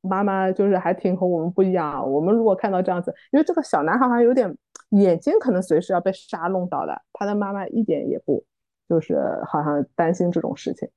[0.00, 2.10] 妈妈就是还挺和我们不一样。
[2.10, 4.52] 我们如果看到这样子，因为这个小男孩好像有点。
[4.92, 8.42] 眼睛可能随时要被沙弄到的，他的妈妈一点也不，
[8.88, 10.88] 就是好像担心这种事情。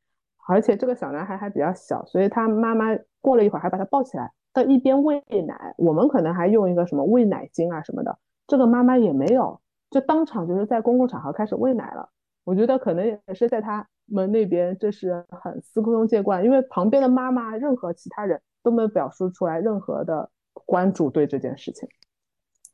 [0.48, 2.86] 而且这个小男孩还比较小，所以他妈妈
[3.20, 5.76] 过了一会儿还把他抱起来，到一边喂奶。
[5.78, 8.18] 我们可能还用一个什么喂奶巾啊什么的，
[8.48, 9.60] 这个妈妈也没有，
[9.92, 12.10] 就当场就是在公共场合开始喂奶了。
[12.44, 20.28] 我觉得可能也是在他们那边这是很司空见惯，因为旁边的妈妈任何其他人都没有表述出来任何的
[20.66, 21.88] 关注对这件事情。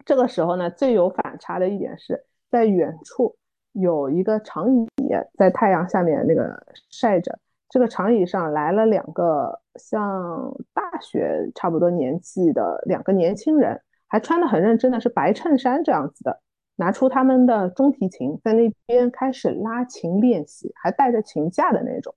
[0.05, 3.36] 这个时候呢，最有反差的一点是在远处
[3.74, 4.88] 有一个长椅
[5.38, 7.38] 在太阳下面那个晒着，
[7.68, 16.39] 这个长椅上来了两个像大学差不多年纪的两个年轻人，还穿的很认真的是白衬衫这样子的，
[16.78, 22.15] 拿出他们的中提琴在那边开始拉琴练习，还带着琴架的那种。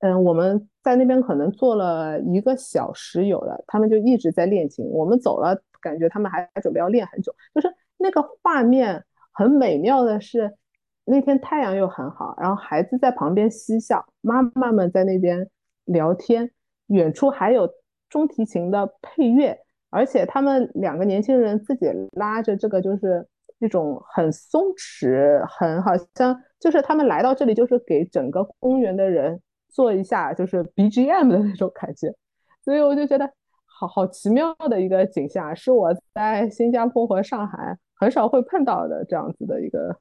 [0.00, 4.84] 嗯，我们在那边可能坐了一个小时有的，他们就一直在练琴。
[4.90, 5.62] 我们走了。
[5.82, 7.66] 感觉他们还准备要练很久，就是
[7.98, 10.56] 那个画面很美妙的是，
[11.04, 15.50] 那天太阳又很好，然后孩子在旁边嬉笑，妈妈们在那边
[15.86, 16.48] 聊天，
[16.86, 17.68] 远处还有
[18.08, 19.58] 中提琴的配乐，
[19.90, 23.26] 而且他们两个年轻人自己拉着这个，就是
[23.62, 29.40] 那种很松弛，很好像就是他们来到这里就是给整个公园的人
[29.70, 32.14] 做一下就是 BGM 的那种感觉，
[32.62, 33.32] 所以我就觉得。
[33.74, 39.98] 好好奇妙的一个景象，是我在新加坡和上海很少会碰到的这样子的一个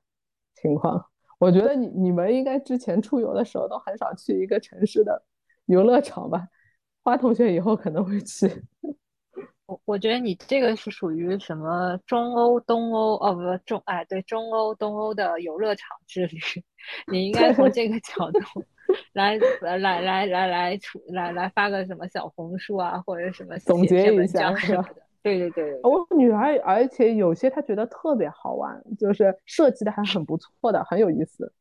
[0.53, 1.03] 情况。
[1.39, 5.23] 我觉得你你们应该之前出游的时候都很少去一个城市的
[5.65, 6.47] 游乐场吧？
[7.03, 8.47] 花同学以后可能会去。
[9.71, 16.37] 我我觉得你这个是属于什么中欧、东欧哦不中哎对中欧、东欧的游乐场之旅，
[17.09, 18.39] 你应该从这个角度。
[19.13, 24.95] 来来来来来来出来来发个什么小红书啊，或者什么总结一下什么的。
[25.23, 31.53] 对对对，我女儿，而且有些她觉得特别好玩，就是设计的还很不错的，很有意思，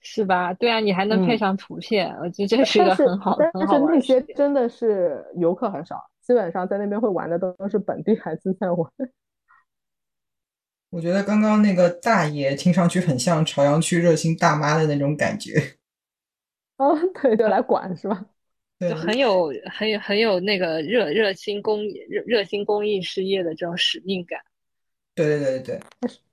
[0.00, 0.54] 是吧？
[0.54, 3.50] 对啊，你还能配上图片，我觉得这是一个很好的。
[3.52, 8.88] 但是那些真的是游客很少，基本上在那边会玩的都是本地孩子在玩。
[10.90, 15.78] 我觉得刚刚那个大爷听上去很像朝阳区热心大妈的那种感觉。
[16.78, 18.24] 哦，对，对来管是吧？
[18.78, 24.40] 就很有很有很有那个热热心公益热热心公益事业的这种使命感。
[25.24, 25.80] 对对对对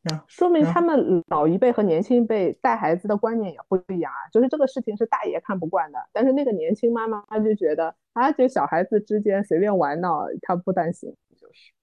[0.03, 4.21] 对，说明他们老一辈和年轻一辈带孩子的观念也不一样啊。
[4.31, 11.13] 就是这个事情是大爷看不惯的，但是那个年轻妈妈就觉得啊，这小孩子之间随便玩闹，他不担心。
[11.39, 11.73] 就是。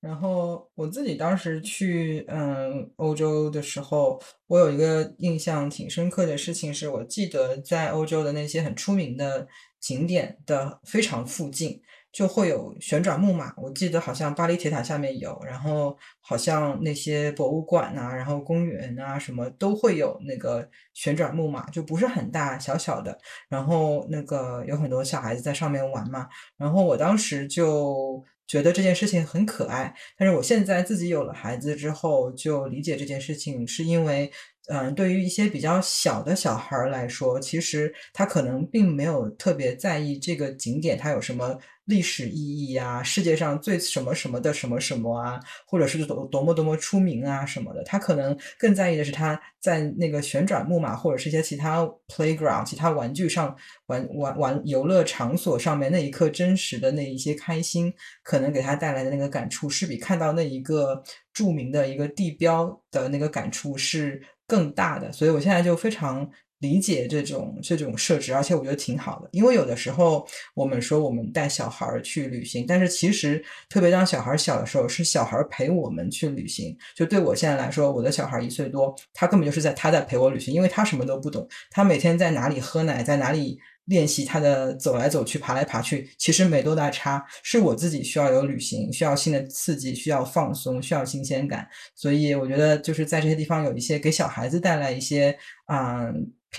[0.00, 9.48] 然后我自己当时去嗯欧洲的时候，我有一个印象挺深刻的事情，是我记得在欧洲的那些很出名的
[9.80, 11.80] 景点的非常附近。
[12.14, 34.30] 就会有旋转木马，我记得好像巴黎铁塔下面有，然后好像那些博物馆啊，然后公园啊什么都会有那个旋转木马，就不是很大，小小的，然后那个有很多小孩子在上面玩嘛，然后我当时就觉得这件事情很可爱，但是我现在自己有了孩子之后，就理解这件事情是因为。
[34.68, 47.82] 嗯，对于一些比较小的小孩儿来说，其实他可能并没有特别在意这个景点它有什么历史意义呀，世界上最什么什么的什么什么啊，或者是多多么多么出名啊什么的。
[47.84, 53.54] 他可能更在意的是他在那个旋转木马或者是一些其他 playground 其他玩具上
[53.86, 57.92] 玩玩玩游乐场所上面那一刻真实的那一些开心，
[58.22, 61.02] 可能给他带来的那个感触，是比看到那一个
[61.34, 64.22] 著名的一个地标的那个感触是。
[64.46, 69.28] 更大的，所以我现在就非常理解这种这种设置，而且我觉得挺好的。
[69.32, 76.76] 因为有的时候我们说我们带小孩去旅行，但是其实特别当小孩小的时候，是小孩陪我们去旅行。
[76.94, 83.58] 就对我现在来说，我的小孩一岁多，他根本就是在他在陪我旅行，因为他什么都不懂，他每天在哪里喝奶，在哪里。
[83.86, 87.24] 练习他的走来走去、爬来爬去，其实没多大差。
[87.42, 91.68] 是我自己需要有旅行，需要新的刺激，需要放松，需要新鲜感。
[91.94, 96.12] 所以我觉得就是在这些地方有一些给小孩子带来一些啊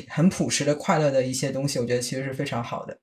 [0.10, 2.98] 很朴实的快乐的一些东西，我觉得其实是非常好的。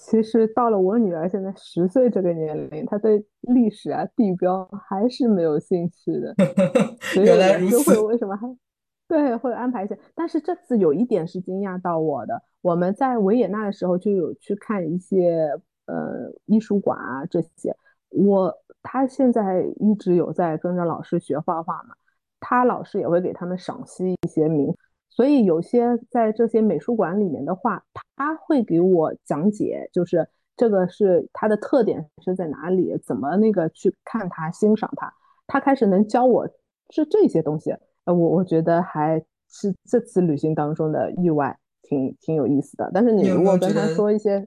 [0.00, 6.34] 其实到了我女儿现在十岁这个年龄，她对历史啊、地标还是没有兴趣的。
[7.22, 8.46] 原来如此，为什么还？
[9.06, 12.42] 对，会安排一些，但是这次有一点是惊讶到我的。
[12.62, 15.50] 我们在维也纳的时候就有去看一些
[15.86, 17.76] 呃艺术馆啊这些。
[18.08, 18.52] 我
[18.82, 21.94] 他现在一直有在跟着老师学画画嘛，
[22.40, 24.74] 他老师也会给他们赏析一些名，
[25.10, 27.84] 所以有些在这些美术馆里面的画，
[28.16, 30.26] 他会给我讲解，就是
[30.56, 35.12] 这个是它的特点是在哪里，怎么那个去看它、欣赏它。
[35.46, 36.48] 他开始能教我
[36.88, 37.76] 是这些东西。
[38.04, 42.90] 呃，我我觉得还是这次旅行当中的意外，挺挺有意思的。
[42.92, 44.46] 但是你如果跟他说一些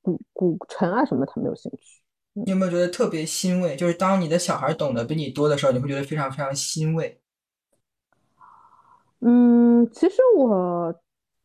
[0.00, 2.02] 古古城啊什么，他没有兴趣。
[2.32, 3.76] 你有没有觉得特别欣慰？
[3.76, 7.20] 就是当你的小孩懂得比你多的时候，你会觉得非常非常欣慰。
[9.20, 10.94] 嗯，其实我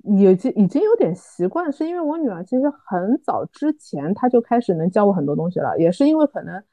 [0.03, 6.63] 已经已经有点习惯，是因为我女儿其实很早之前她就开始能教我很多东西了，也是因为可能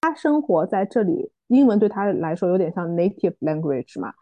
[0.00, 4.12] 她生活在这里，英文对她来说有点像 native language 嘛。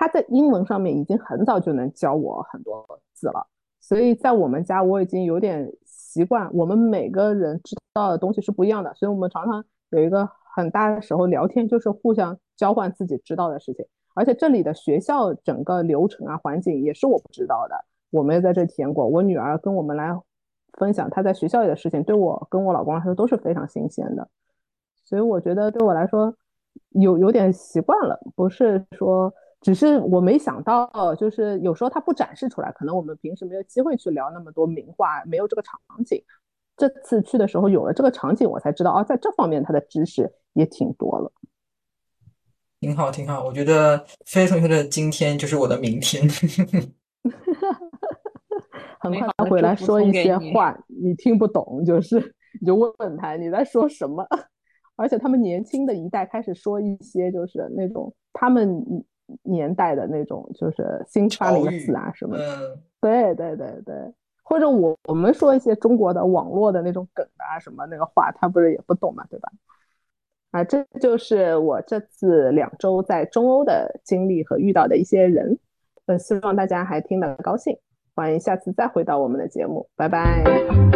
[0.00, 3.44] 他在英文上面已经很早就能教我很多字了，
[3.80, 6.48] 所以在我们家我已经有点习惯。
[6.54, 13.84] 我们每个人知道的东西是不一样的，所以我们常常有一个很大的时候聊天，就是互相交换自己知道的事情。
[14.14, 17.74] 而且这里的学校整个流程啊、环境也是我不知道的，
[18.10, 19.04] 我没有在这体验过。
[19.04, 20.16] 我女儿跟我们来
[20.74, 24.28] 分享她在学校里的事情，对我跟我老公来说都是非常新鲜的。
[25.04, 26.32] 所以我觉得对我来说
[26.90, 29.34] 有有点习惯了，不是说。
[29.60, 36.22] 只是我没想到，就是有时候它不展示出来，可能我们平时没有机会去聊那么多名画，没有这个场景。
[36.76, 41.32] 这次去的时候有了这个场景，我才知道哦，在这方面他的知识也挺多了。
[42.78, 43.44] 挺好，挺好。
[43.44, 46.22] 我觉得飞同学的今天就是我的明天。
[49.00, 54.24] 很快他回来说一些话，你听不懂，就是你就问问他你在说什么。
[54.94, 58.84] 而且他们年轻的一代开始说一些就是那种他们。
[59.42, 63.94] 年代的那种，就是新发的一个词啊什么的，对对对对，
[64.42, 69.50] 或者我我们说一些中国的网络的那种梗啊什么那个话，他不是也不懂嘛，对吧？
[70.50, 75.58] 啊，这就是我这次两周在中欧的经历和遇到的一些人，
[76.06, 77.76] 呃，希望大家还听得高兴，
[78.14, 80.87] 欢迎下次再回到我们的节目，拜拜。